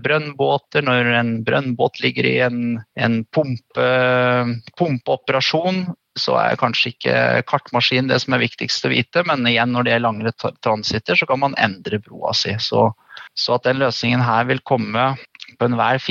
brønnbåter. 0.04 0.84
når 0.84 1.12
en 1.20 1.32
brønnbåt 1.44 2.02
ligger 2.04 2.28
i 2.28 2.36
en, 2.44 2.60
en 2.98 3.22
pumpe, 3.32 3.88
pumpeoperasjon, 4.76 5.86
så 6.18 6.36
er 6.40 6.58
kanskje 6.60 6.92
ikke 6.92 7.16
kartmaskin 7.48 8.10
det 8.10 8.20
som 8.22 8.34
er 8.34 8.42
viktigst 8.42 8.86
å 8.86 8.92
vite, 8.92 9.24
men 9.28 9.46
igjen 9.48 9.72
når 9.74 9.86
det 9.86 9.94
er 9.96 10.04
langere 10.04 10.52
transitter, 10.64 11.18
så 11.18 11.28
kan 11.28 11.40
man 11.44 11.56
endre 11.60 12.00
broa 12.02 12.34
si. 12.36 12.54
Så, 12.62 12.90
så 13.38 13.56
at 13.56 13.68
den 13.68 13.80
løsningen 13.82 14.24
her 14.24 14.48
vil 14.50 14.62
komme 14.66 15.12
på 15.58 15.68
enhver, 15.68 16.02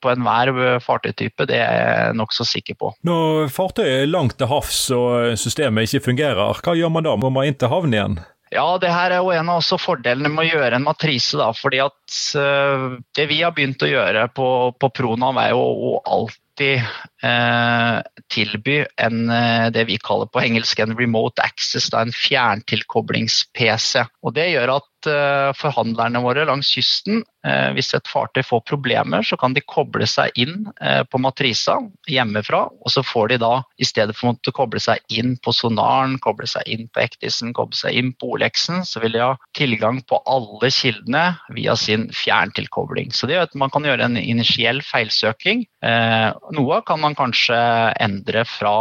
på 0.00 0.12
enhver 0.12 0.78
fartøytype, 0.84 1.48
det 1.50 1.58
er 1.58 1.80
jeg 1.80 2.18
nokså 2.20 2.46
sikker 2.46 2.78
på. 2.78 2.92
Når 3.06 3.50
fartøyet 3.54 4.04
er 4.04 4.12
langt 4.12 4.38
til 4.38 4.50
havs 4.50 4.84
og 4.94 5.34
systemet 5.40 5.88
ikke 5.88 6.06
fungerer, 6.10 6.62
hva 6.62 6.76
gjør 6.78 6.94
man 6.94 7.08
da? 7.08 7.16
Må 7.18 7.32
man 7.34 7.50
inn 7.50 7.58
til 7.58 7.72
havn 7.72 7.96
igjen? 7.96 8.20
Ja, 8.54 8.78
det 8.78 8.92
her 8.94 9.10
er 9.10 9.18
jo 9.18 9.32
en 9.34 9.50
av 9.50 9.64
fordelene 9.82 10.30
med 10.30 10.44
å 10.44 10.46
gjøre 10.46 10.78
en 10.78 10.86
matrise. 10.86 11.34
Da, 11.40 11.50
fordi 11.58 11.80
at 11.82 12.18
uh, 12.38 12.94
Det 13.16 13.26
vi 13.30 13.40
har 13.42 13.54
begynt 13.56 13.82
å 13.82 13.90
gjøre 13.90 14.28
på, 14.34 14.48
på 14.78 14.90
Pronav, 14.94 15.40
er 15.42 15.50
jo 15.56 15.64
å 15.64 15.92
alltid 16.06 16.84
uh, 17.26 17.98
tilby 18.30 18.84
en, 19.02 19.24
uh, 19.26 19.66
det 19.74 19.88
vi 19.90 19.98
kaller 19.98 20.30
på 20.30 20.44
engelsk 20.44 20.84
en 20.84 20.94
remote 20.98 21.42
access, 21.42 21.90
da, 21.90 22.04
en 22.06 22.14
fjerntilkoblings-PC. 22.14 24.06
Og 24.22 24.38
Det 24.38 24.46
gjør 24.52 24.76
at 24.76 24.88
forhandlerne 25.58 26.22
våre 26.24 26.46
langs 26.48 26.72
kysten 26.74 27.22
Eh, 27.44 27.70
hvis 27.76 27.92
et 27.92 28.08
fartøy 28.08 28.40
får 28.46 28.62
problemer, 28.70 29.24
så 29.26 29.36
kan 29.40 29.52
de 29.56 29.60
koble 29.68 30.06
seg 30.08 30.32
inn 30.40 30.70
eh, 30.80 31.02
på 31.04 31.20
matrisa 31.20 31.76
hjemmefra. 32.08 32.62
Og 32.80 32.94
så 32.94 33.04
får 33.04 33.34
de 33.34 33.38
da, 33.42 33.52
i 33.76 33.88
stedet 33.88 34.16
for 34.16 34.32
å 34.32 34.54
koble 34.56 34.80
seg 34.80 35.02
inn 35.12 35.34
på 35.44 35.52
sonaren, 35.52 36.16
koble 36.24 36.48
seg 36.48 36.64
inn 36.72 36.88
på 36.88 37.04
Ektisen, 37.04 37.52
koble 37.56 37.76
seg 37.76 37.98
inn 38.00 38.14
på 38.16 38.32
Olexen, 38.36 38.80
så 38.88 39.02
vil 39.04 39.16
de 39.18 39.24
ha 39.26 39.34
tilgang 39.58 40.00
på 40.08 40.22
alle 40.30 40.72
kildene 40.72 41.26
via 41.52 41.76
sin 41.76 42.08
fjerntilkobling. 42.16 43.12
Så 43.12 43.28
det 43.28 43.36
gjør 43.36 43.50
at 43.50 43.58
man 43.60 43.72
kan 43.74 43.84
gjøre 43.88 44.08
en 44.08 44.20
initiell 44.20 44.80
feilsøking. 44.84 45.66
Eh, 45.84 46.30
noe 46.56 46.80
kan 46.88 47.02
man 47.04 47.18
kanskje 47.18 47.58
endre 48.00 48.48
fra, 48.48 48.76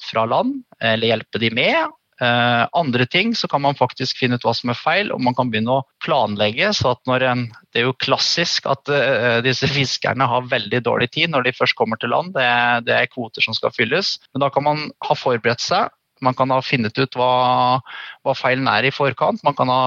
fra 0.00 0.24
land, 0.28 0.62
eller 0.80 1.12
hjelpe 1.12 1.42
de 1.42 1.52
med. 1.52 1.92
Uh, 2.22 2.68
andre 2.78 3.02
ting 3.10 3.32
så 3.34 3.48
kan 3.50 3.64
man 3.64 3.74
faktisk 3.74 4.20
finne 4.20 4.36
ut 4.38 4.44
hva 4.46 4.52
som 4.54 4.70
er 4.70 4.78
feil, 4.78 5.08
og 5.10 5.22
man 5.24 5.34
kan 5.34 5.48
begynne 5.50 5.80
å 5.80 5.86
planlegge. 6.04 6.68
så 6.76 6.92
at 6.94 7.00
når 7.10 7.24
en, 7.30 7.42
Det 7.72 7.80
er 7.80 7.88
jo 7.88 7.96
klassisk 7.98 8.68
at 8.70 8.86
uh, 8.92 9.40
disse 9.42 9.66
fiskerne 9.66 10.28
har 10.28 10.46
veldig 10.46 10.82
dårlig 10.86 11.10
tid 11.16 11.32
når 11.32 11.48
de 11.48 11.56
først 11.56 11.74
kommer 11.74 11.98
til 11.98 12.14
land. 12.14 12.34
Det, 12.36 12.46
det, 12.86 12.94
er 12.94 13.10
kvoter 13.10 13.42
som 13.42 13.56
skal 13.56 13.74
fylles. 13.74 14.20
Men 14.32 14.46
da 14.46 14.52
kan 14.54 14.66
man 14.68 14.90
ha 15.08 15.18
forberedt 15.18 15.64
seg. 15.64 15.90
Man 16.22 16.36
kan 16.38 16.54
ha 16.54 16.60
funnet 16.62 16.94
ut 16.98 17.18
hva, 17.18 17.80
hva 18.22 18.34
feilen 18.38 18.70
er 18.70 18.86
i 18.86 18.94
forkant. 18.94 19.42
Man 19.42 19.58
kan 19.58 19.72
ha 19.72 19.82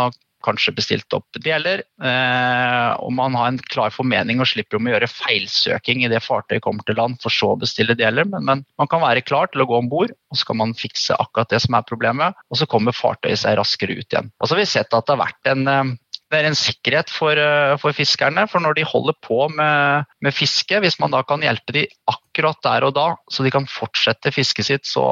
kanskje 0.45 0.75
bestilt 0.77 1.15
opp 1.17 1.39
deler. 1.43 1.83
Eh, 2.03 2.91
og 3.01 3.11
man 3.17 3.35
har 3.37 3.51
en 3.51 3.59
klar 3.71 3.93
formening 3.93 4.41
og 4.41 4.49
slipper 4.51 4.79
om 4.79 4.87
å 4.87 4.93
gjøre 4.93 5.11
feilsøking 5.11 6.05
i 6.05 6.11
det 6.11 6.21
fartøyet 6.25 6.63
kommer 6.65 6.85
til 6.87 6.99
land, 6.99 7.19
for 7.23 7.33
så 7.33 7.53
å 7.53 7.59
bestille 7.61 7.97
deler. 7.97 8.27
Men, 8.29 8.47
men 8.47 8.63
man 8.79 8.91
kan 8.91 9.03
være 9.03 9.25
klar 9.25 9.51
til 9.51 9.65
å 9.65 9.69
gå 9.69 9.81
om 9.81 9.91
bord, 9.91 10.13
og 10.31 10.39
så 10.39 10.49
kan 10.51 10.61
man 10.61 10.77
fikse 10.77 11.17
akkurat 11.19 11.51
det 11.53 11.61
som 11.65 11.77
er 11.77 11.87
problemet. 11.89 12.37
Og 12.49 12.61
så 12.61 12.69
kommer 12.69 12.95
fartøyet 12.95 13.41
seg 13.41 13.59
raskere 13.59 13.97
ut 13.99 14.07
igjen. 14.07 14.31
Og 14.39 14.47
så 14.47 14.55
har 14.55 14.63
vi 14.63 14.73
sett 14.75 14.93
at 14.93 15.05
det 15.05 15.15
har 15.15 15.23
vært 15.25 15.53
en 15.53 15.69
eh, 15.71 15.95
det 16.33 16.39
er 16.39 16.47
en 16.49 16.57
sikkerhet 16.57 17.11
for, 17.13 17.37
eh, 17.37 17.75
for, 17.81 17.95
fiskerne. 17.95 18.47
For 18.49 18.63
når 18.63 18.79
de 18.79 18.87
holder 18.87 19.15
på 19.23 19.45
med, 19.53 20.09
med, 20.25 20.35
fiske, 20.35 20.79
hvis 20.81 20.97
man 20.99 21.13
da 21.13 21.21
kan 21.27 21.43
hjelpe 21.45 21.75
de 21.75 21.85
akkurat 22.11 22.59
der 22.65 22.87
og 22.87 22.95
da, 22.97 23.07
så 23.31 23.45
de 23.45 23.53
kan 23.53 23.67
fortsette 23.69 24.33
fisket 24.33 24.69
sitt, 24.69 24.89
så, 24.89 25.05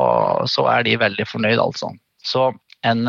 så 0.50 0.68
er 0.74 0.88
de 0.88 0.98
veldig 1.02 1.28
fornøyd, 1.30 1.60
altså. 1.62 1.94
Så 2.24 2.50
en, 2.88 3.06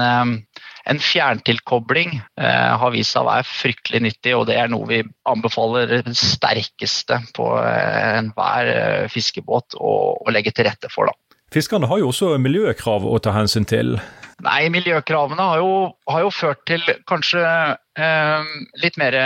en 0.90 1.01
fjerntilkobling 1.01 2.18
eh, 2.40 2.73
har 2.81 2.92
vist 2.92 3.14
seg 3.14 3.25
å 3.25 3.31
være 3.31 3.47
fryktelig 3.49 4.03
nyttig, 4.05 4.35
og 4.37 4.47
det 4.51 4.59
er 4.61 4.70
noe 4.73 4.88
vi 4.88 5.01
anbefaler 5.31 5.97
det 6.07 6.16
sterkeste 6.18 7.20
på 7.37 7.49
eh, 7.61 8.18
enhver 8.20 8.73
eh, 8.73 9.07
fiskebåt 9.12 9.79
å, 9.81 9.94
å 10.20 10.35
legge 10.35 10.53
til 10.55 10.68
rette 10.68 10.90
for. 10.92 11.09
Da. 11.09 11.40
Fiskerne 11.55 11.88
har 11.88 12.03
jo 12.03 12.11
også 12.11 12.35
miljøkrav 12.42 13.07
å 13.07 13.20
ta 13.23 13.35
hensyn 13.37 13.66
til. 13.68 13.97
Nei, 14.42 14.66
miljøkravene 14.73 15.47
har 15.47 15.61
jo, 15.62 15.75
har 16.11 16.25
jo 16.25 16.31
ført 16.35 16.64
til 16.66 16.83
kanskje 17.09 17.42
eh, 17.44 18.49
litt 18.83 18.99
mer 19.01 19.16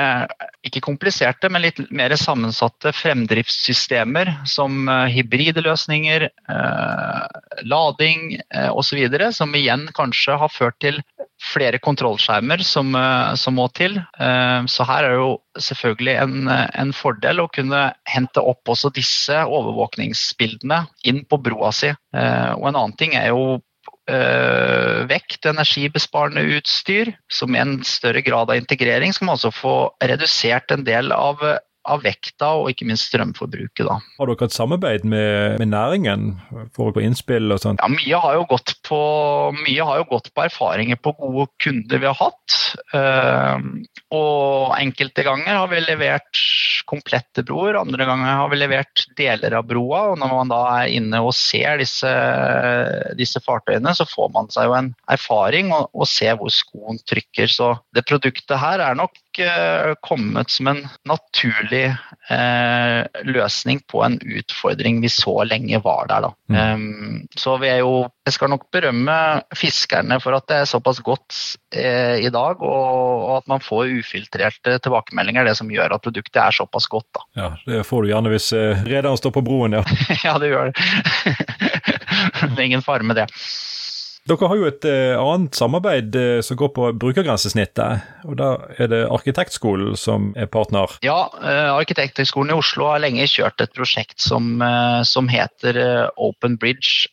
ikke 0.66 0.82
kompliserte, 0.84 1.48
men 1.52 1.64
litt 1.64 1.80
mer 1.94 2.14
sammensatte 2.18 2.92
fremdriftssystemer 2.96 4.30
som 4.48 4.88
eh, 4.88 5.06
hybride 5.16 5.64
løsninger, 5.64 6.28
eh, 6.28 7.40
lading 7.64 8.34
eh, 8.38 8.68
osv. 8.68 9.00
Som 9.34 9.56
igjen 9.56 9.88
kanskje 9.96 10.36
har 10.42 10.52
ført 10.52 10.78
til 10.84 11.00
flere 11.38 11.78
kontrollskjermer 11.78 12.62
som, 12.66 12.94
eh, 12.98 13.34
som 13.34 13.54
må 13.54 13.68
til. 13.74 13.96
Eh, 13.98 14.60
så 14.66 14.86
her 14.88 15.04
er 15.04 15.14
det 15.14 15.22
jo 15.22 15.32
selvfølgelig 15.68 16.16
en, 16.22 16.50
en, 16.50 16.92
fordel 16.92 17.40
å 17.40 17.48
kunne 17.54 17.92
hente 18.10 18.42
opp 18.42 18.68
også 18.68 18.90
disse 18.94 19.44
overvåkningsbildene 19.46 20.84
inn 21.04 21.24
på 21.24 21.38
broa 21.42 21.72
si. 21.72 21.88
Eh, 21.88 22.52
og 22.58 22.68
en 22.68 22.74
annen 22.74 22.96
ting 22.98 23.14
er 23.14 23.30
jo 23.30 23.60
vekt 25.08 25.46
energibesparende 25.46 26.42
utstyr. 26.56 27.12
som 27.28 27.54
i 27.54 27.60
en 27.60 27.84
større 27.84 28.22
grad 28.24 28.50
av 28.50 28.56
integrering 28.56 29.12
skal 29.12 29.28
man 29.28 29.36
også 29.36 29.52
få 29.52 29.74
redusert 30.00 30.72
en 30.72 30.84
del 30.86 31.12
av 31.12 31.42
av 31.88 32.04
vekta 32.04 32.52
og 32.60 32.70
ikke 32.72 32.88
minst 32.88 33.08
strømforbruket. 33.10 33.84
Da. 33.88 33.98
Har 34.18 34.30
dere 34.30 34.48
et 34.48 34.56
samarbeid 34.56 35.06
med, 35.08 35.58
med 35.62 35.72
næringen 35.72 36.30
for 36.76 36.90
å 36.90 36.96
få 36.96 37.04
innspill 37.04 37.54
og 37.54 37.62
sånt? 37.62 37.82
Ja, 37.82 37.90
mye 37.92 38.22
har, 38.22 38.42
på, 38.88 39.00
mye 39.62 39.88
har, 39.90 40.02
jo 40.02 40.08
gått 40.12 40.32
på, 40.34 40.46
erfaringer 40.48 41.00
på 41.00 41.14
gode 41.18 41.48
kunder 41.62 42.02
vi 42.02 42.10
har 42.10 42.18
hatt. 42.18 42.58
Uh, 42.92 43.58
og 44.14 44.76
enkelte 44.78 45.24
ganger 45.26 45.62
har 45.62 45.70
vi 45.72 45.82
levert 45.84 46.42
komplette 46.88 47.44
broer, 47.44 47.76
andre 47.76 48.06
ganger 48.08 48.38
har 48.40 48.48
vi 48.52 48.58
levert 48.60 49.04
deler 49.18 49.58
av 49.58 49.66
broa. 49.68 50.04
og 50.12 50.18
Når 50.20 50.32
man 50.32 50.52
da 50.52 50.60
er 50.78 50.94
inne 50.96 51.20
og 51.24 51.34
ser 51.36 51.80
disse, 51.82 52.12
disse 53.18 53.42
fartøyene, 53.44 53.92
så 53.96 54.08
får 54.08 54.32
man 54.34 54.48
seg 54.54 54.70
jo 54.70 54.76
en 54.78 54.92
erfaring 55.12 55.72
og, 55.76 55.90
og 55.92 56.08
ser 56.08 56.38
hvor 56.40 56.52
skoen 56.52 57.00
trykker. 57.08 57.50
Så 57.52 57.74
det 57.96 58.06
produktet 58.08 58.56
her 58.60 58.82
er 58.84 58.98
nok 58.98 59.18
uh, 59.42 59.92
kommet 60.04 60.52
som 60.54 60.72
en 60.72 60.84
naturlig 61.08 61.77
uh, 61.86 63.22
løsning 63.28 63.80
på 63.90 64.02
en 64.04 64.18
utfordring 64.20 65.00
vi 65.04 65.10
så 65.12 65.34
lenge 65.48 65.80
var 65.84 66.08
der. 66.10 66.26
Da. 66.26 66.30
Mm. 66.50 66.58
Um, 66.58 67.20
så 67.38 67.56
vi 67.62 67.70
er 67.70 67.82
jo 67.82 68.08
Jeg 68.28 68.34
skal 68.36 68.50
nok 68.52 68.66
berømme 68.74 69.14
fiskerne 69.56 70.18
for 70.20 70.36
at 70.36 70.44
det 70.50 70.56
er 70.60 70.66
såpass 70.68 70.98
godt 71.00 71.36
eh, 71.72 72.18
i 72.20 72.28
dag, 72.28 72.60
og, 72.60 72.88
og, 73.24 73.30
at 73.38 73.46
man 73.48 73.62
får 73.64 73.88
ufiltrerte 74.02 74.74
tilbakemeldinger. 74.84 75.48
Det 75.48 75.54
som 75.56 75.70
gjør 75.72 75.94
at 75.96 76.04
produktet 76.04 76.36
er 76.42 76.52
såpass 76.52 76.90
godt. 76.92 77.08
Da. 77.16 77.24
Ja, 77.40 77.48
Det 77.64 77.86
får 77.88 78.04
du 78.04 78.10
gjerne 78.10 78.34
hvis 78.34 78.50
rederen 78.84 79.16
står 79.16 79.32
på 79.38 79.44
broen, 79.48 79.78
ja. 79.78 79.84
ja, 80.26 80.36
det 80.42 80.52
gjør 80.52 80.68
det. 80.68 80.76
det 82.52 82.58
er 82.58 82.66
ingen 82.66 82.84
fare 82.84 83.08
med 83.08 83.16
det. 83.22 83.30
Dere 84.28 84.48
har 84.50 84.58
jo 84.60 84.66
et 84.68 84.84
uh, 84.84 85.16
annet 85.22 85.56
samarbeid 85.56 86.16
uh, 86.18 86.40
som 86.44 86.58
går 86.60 86.72
på 86.76 86.90
brukergrensesnittet. 87.00 88.08
og 88.28 88.36
Da 88.40 88.50
er 88.76 88.90
det 88.92 89.02
Arkitektskolen 89.08 89.96
som 89.96 90.32
er 90.36 90.50
partner? 90.52 90.98
Ja, 91.06 91.30
uh, 91.40 91.78
Arkitekthøgskolen 91.78 92.52
i 92.52 92.58
Oslo 92.58 92.90
har 92.90 93.00
lenge 93.04 93.28
kjørt 93.30 93.64
et 93.64 93.72
prosjekt 93.76 94.20
som, 94.20 94.60
som 95.08 95.30
heter 95.32 95.80
Open 96.16 96.58
Bridge. 96.60 97.08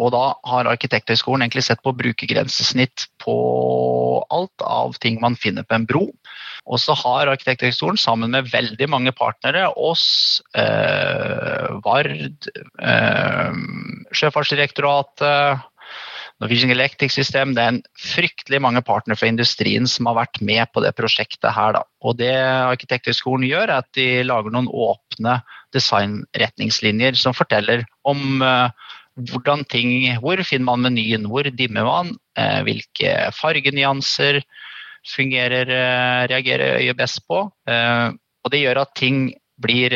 Og 0.00 0.12
da 0.14 0.22
har 0.48 0.68
Arkitekthøgskolen 0.70 1.44
egentlig 1.44 1.66
sett 1.66 1.82
på 1.84 1.92
brukergrensesnitt 1.96 3.06
på 3.20 3.34
alt 4.32 4.64
av 4.64 4.96
ting 5.02 5.18
man 5.20 5.36
finner 5.38 5.66
på 5.66 5.76
en 5.76 5.86
bro. 5.88 6.06
Og 6.70 6.80
så 6.80 6.94
har 6.96 7.28
Arkitekthøgskolen 7.32 8.00
sammen 8.00 8.32
med 8.32 8.48
veldig 8.52 8.88
mange 8.92 9.12
partnere, 9.16 9.68
oss, 9.76 10.40
eh, 10.54 11.68
Vard, 11.84 12.48
eh, 12.80 13.52
Sjøfartsdirektoratet, 14.12 15.66
Norwegian 16.40 16.72
Electric 16.72 17.12
System, 17.12 17.52
det 17.52 17.62
er 17.62 17.74
en 17.74 17.82
fryktelig 18.00 18.62
mange 18.64 18.80
partnere 18.84 19.18
fra 19.20 19.28
industrien 19.28 19.84
som 19.88 20.08
har 20.08 20.16
vært 20.22 20.38
med 20.40 20.70
på 20.72 20.80
det 20.80 20.94
prosjektet 20.96 21.52
her. 21.52 21.74
Da. 21.76 21.82
Og 22.00 22.16
det 22.16 22.32
Arkitekthøgskolen 22.32 23.44
gjør, 23.44 23.68
er 23.68 23.82
at 23.82 23.90
de 23.96 24.06
lager 24.24 24.54
noen 24.54 24.70
åpne 24.72 25.36
designretningslinjer 25.76 27.18
som 27.20 27.36
forteller 27.36 27.84
om 28.08 28.40
uh, 28.40 28.72
hvordan 29.20 29.66
ting 29.68 29.92
Hvor 30.22 30.40
finner 30.46 30.70
man 30.70 30.86
menyen, 30.86 31.28
hvor 31.28 31.44
dimmer 31.44 31.84
man, 31.84 32.14
uh, 32.40 32.60
hvilke 32.64 33.12
fargenyanser 33.36 34.40
fungerer, 35.12 35.68
uh, 35.68 36.24
reagerer 36.32 36.80
øyet 36.80 36.96
best 36.96 37.20
på. 37.28 37.44
og 38.40 38.50
det 38.52 38.62
gjør 38.62 38.80
at 38.80 38.96
ting 38.96 39.34
blir 39.60 39.92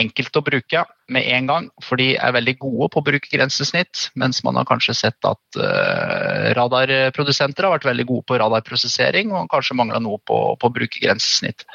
enkelt 0.00 0.38
å 0.38 0.42
bruke 0.44 0.80
med 1.12 1.26
en 1.36 1.46
gang, 1.46 1.68
for 1.84 2.00
de 2.00 2.14
er 2.18 2.34
veldig 2.34 2.56
gode 2.62 2.88
på 2.92 3.00
å 3.00 3.06
bruke 3.06 3.30
grensesnitt, 3.30 4.08
mens 4.18 4.42
man 4.46 4.58
har 4.58 4.66
kanskje 4.68 4.96
sett 4.98 5.28
at 5.28 5.60
eh, 5.60 6.48
radarprodusenter 6.58 7.66
har 7.66 7.76
vært 7.76 7.86
veldig 7.88 8.06
gode 8.08 8.26
på 8.26 8.40
radarprosessering 8.42 9.30
og 9.30 9.50
kanskje 9.52 9.78
mangla 9.78 10.00
noe 10.02 10.18
på, 10.26 10.40
på 10.58 10.70
å 10.70 10.74
bruke 10.74 11.02
grensesnitt. 11.02 11.66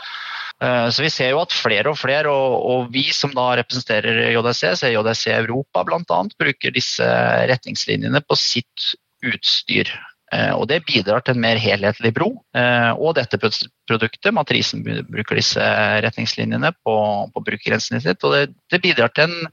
Eh, 0.62 0.88
så 0.92 1.06
vi 1.06 1.12
ser 1.14 1.32
jo 1.32 1.42
at 1.42 1.56
flere 1.56 1.94
og 1.94 2.00
flere, 2.02 2.30
og, 2.30 2.58
og 2.74 2.92
vi 2.94 3.08
som 3.16 3.32
da 3.38 3.54
representerer 3.62 4.34
JDC, 4.36 4.64
ser 4.82 4.96
JDC 4.98 5.26
Europa 5.38 5.86
bl.a., 5.88 6.22
bruker 6.38 6.76
disse 6.76 7.08
retningslinjene 7.52 8.24
på 8.28 8.40
sitt 8.40 8.92
utstyr. 9.26 9.90
Eh, 10.32 10.52
og 10.56 10.68
Det 10.72 10.82
bidrar 10.88 11.24
til 11.26 11.36
en 11.36 11.44
mer 11.44 11.60
helhetlig 11.60 12.14
bro. 12.16 12.30
Eh, 12.56 12.92
og 12.96 13.18
dette 13.18 13.40
produktet, 13.40 14.32
matrisen, 14.34 14.84
bruker 14.84 15.40
disse 15.40 15.66
retningslinjene 16.06 16.72
på, 16.86 16.96
på 17.34 17.44
brukergrensene 17.48 18.00
sitt. 18.04 18.24
og 18.24 18.36
det, 18.38 18.44
det, 18.72 18.82
bidrar 18.84 19.12
til 19.16 19.28
en, 19.28 19.52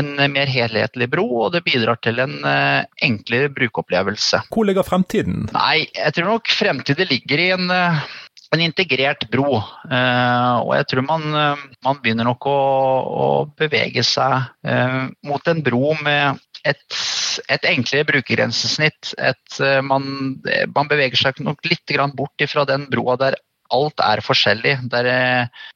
en, 0.00 0.10
mer 0.32 0.48
helhetlig 0.48 1.10
bro, 1.12 1.26
og 1.44 1.52
det 1.54 1.64
bidrar 1.66 2.00
til 2.02 2.22
en 2.22 2.38
uh, 2.42 2.86
enklere 3.04 3.52
brukeropplevelse. 3.52 4.40
Hvor 4.54 4.66
ligger 4.66 4.86
fremtiden? 4.86 5.48
Nei, 5.52 5.84
Jeg 5.92 6.16
tror 6.16 6.32
nok 6.32 6.48
fremtiden 6.48 7.10
ligger 7.10 7.42
i 7.42 7.50
en 7.58 7.74
en 8.54 8.60
integrert 8.62 9.24
bro. 9.32 9.56
Og 9.58 10.68
jeg 10.76 10.86
tror 10.86 11.02
man, 11.02 11.24
man 11.82 11.96
begynner 12.04 12.28
nok 12.28 12.46
å, 12.46 12.58
å 13.02 13.24
bevege 13.58 14.04
seg 14.06 14.46
mot 15.26 15.50
en 15.50 15.62
bro 15.66 15.90
med 16.06 16.38
et, 16.64 16.98
et 17.52 17.66
enklere 17.70 18.06
brukergrensesnitt. 18.08 19.14
Et, 19.18 19.58
eh, 19.60 19.80
man, 19.84 20.06
man, 20.74 20.90
beveger 20.90 21.20
seg 21.20 21.42
nok 21.44 21.64
litt 21.68 21.96
bort 22.16 22.46
fra 22.50 22.64
den 22.68 22.88
broa 22.92 23.16
der 23.20 23.38
alt 23.74 24.02
er 24.04 24.22
forskjellig. 24.24 24.76
Der, 24.92 25.08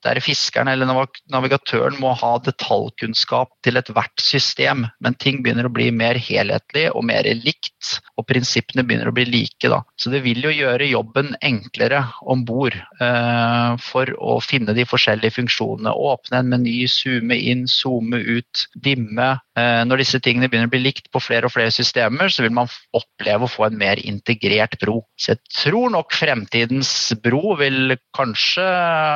der 0.07 0.21
fiskeren 0.25 0.71
eller 0.71 0.89
navigatøren 1.33 1.99
må 2.03 2.15
ha 2.19 2.35
detaljkunnskap 2.45 3.53
til 3.67 3.81
ethvert 3.81 4.23
system. 4.23 4.87
Men 5.05 5.19
ting 5.21 5.43
begynner 5.45 5.69
å 5.69 5.75
bli 5.75 5.91
mer 5.95 6.19
helhetlig 6.23 6.89
og 6.95 7.07
mer 7.09 7.29
likt, 7.39 7.99
og 8.19 8.27
prinsippene 8.31 8.85
begynner 8.87 9.11
å 9.11 9.17
bli 9.17 9.27
like. 9.29 9.69
Da. 9.69 9.83
Så 9.99 10.13
det 10.15 10.23
vil 10.27 10.43
jo 10.45 10.55
gjøre 10.55 10.89
jobben 10.91 11.35
enklere 11.45 12.05
om 12.29 12.45
bord 12.49 12.77
eh, 12.77 13.71
for 13.83 14.13
å 14.19 14.39
finne 14.45 14.75
de 14.77 14.87
forskjellige 14.89 15.39
funksjonene. 15.39 15.93
Åpne 15.93 16.43
en 16.43 16.53
meny, 16.55 16.77
zoome 16.91 17.39
inn, 17.39 17.67
zoome 17.71 18.21
ut, 18.39 18.67
dimme. 18.75 19.31
Eh, 19.59 19.83
når 19.89 20.05
disse 20.05 20.21
tingene 20.25 20.51
begynner 20.51 20.71
å 20.71 20.75
bli 20.75 20.85
likt 20.87 21.11
på 21.15 21.23
flere 21.23 21.49
og 21.49 21.55
flere 21.55 21.75
systemer, 21.75 22.31
så 22.33 22.45
vil 22.45 22.55
man 22.55 22.71
oppleve 22.97 23.47
å 23.47 23.51
få 23.51 23.69
en 23.69 23.79
mer 23.81 24.01
integrert 24.03 24.79
bro. 24.83 25.01
Så 25.19 25.35
jeg 25.35 25.43
tror 25.63 25.93
nok 25.95 26.15
fremtidens 26.17 26.93
bro 27.23 27.57
vil 27.61 27.88
kanskje 28.17 28.67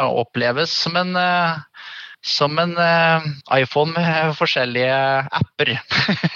oppleves 0.08 0.72
som 0.84 0.96
en, 0.96 1.12
eh, 1.18 1.58
som 2.24 2.58
en 2.62 2.72
eh, 2.78 3.28
iPhone 3.58 3.92
med 3.96 4.32
forskjellige 4.38 4.96
apper. 5.40 5.74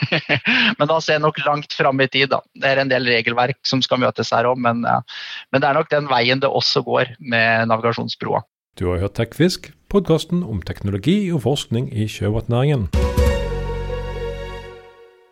men 0.78 0.90
da 0.90 1.00
ser 1.00 1.16
jeg 1.16 1.24
nok 1.24 1.40
langt 1.46 1.76
fram 1.76 2.02
i 2.04 2.08
tid. 2.10 2.30
Da. 2.34 2.42
Det 2.54 2.72
er 2.72 2.82
en 2.82 2.92
del 2.92 3.08
regelverk 3.08 3.60
som 3.66 3.82
skal 3.84 4.02
møtes 4.02 4.34
her 4.34 4.50
òg, 4.50 4.60
men, 4.60 4.84
men, 4.84 5.60
det 5.62 5.64
er 5.64 5.78
nok 5.78 5.90
den 5.92 6.10
veien 6.12 6.42
det 6.42 6.50
også 6.50 6.84
går 6.86 7.16
med 7.20 7.72
navigasjonsbroa. 7.72 8.44
Du 8.76 8.90
har 8.90 9.00
hørt 9.00 9.16
TechFisk, 9.16 9.72
podkasten 9.88 10.44
om 10.44 10.60
teknologi 10.60 11.22
og 11.32 11.46
forskning 11.48 11.88
i 11.96 12.10
sjømatnæringen. 12.12 12.90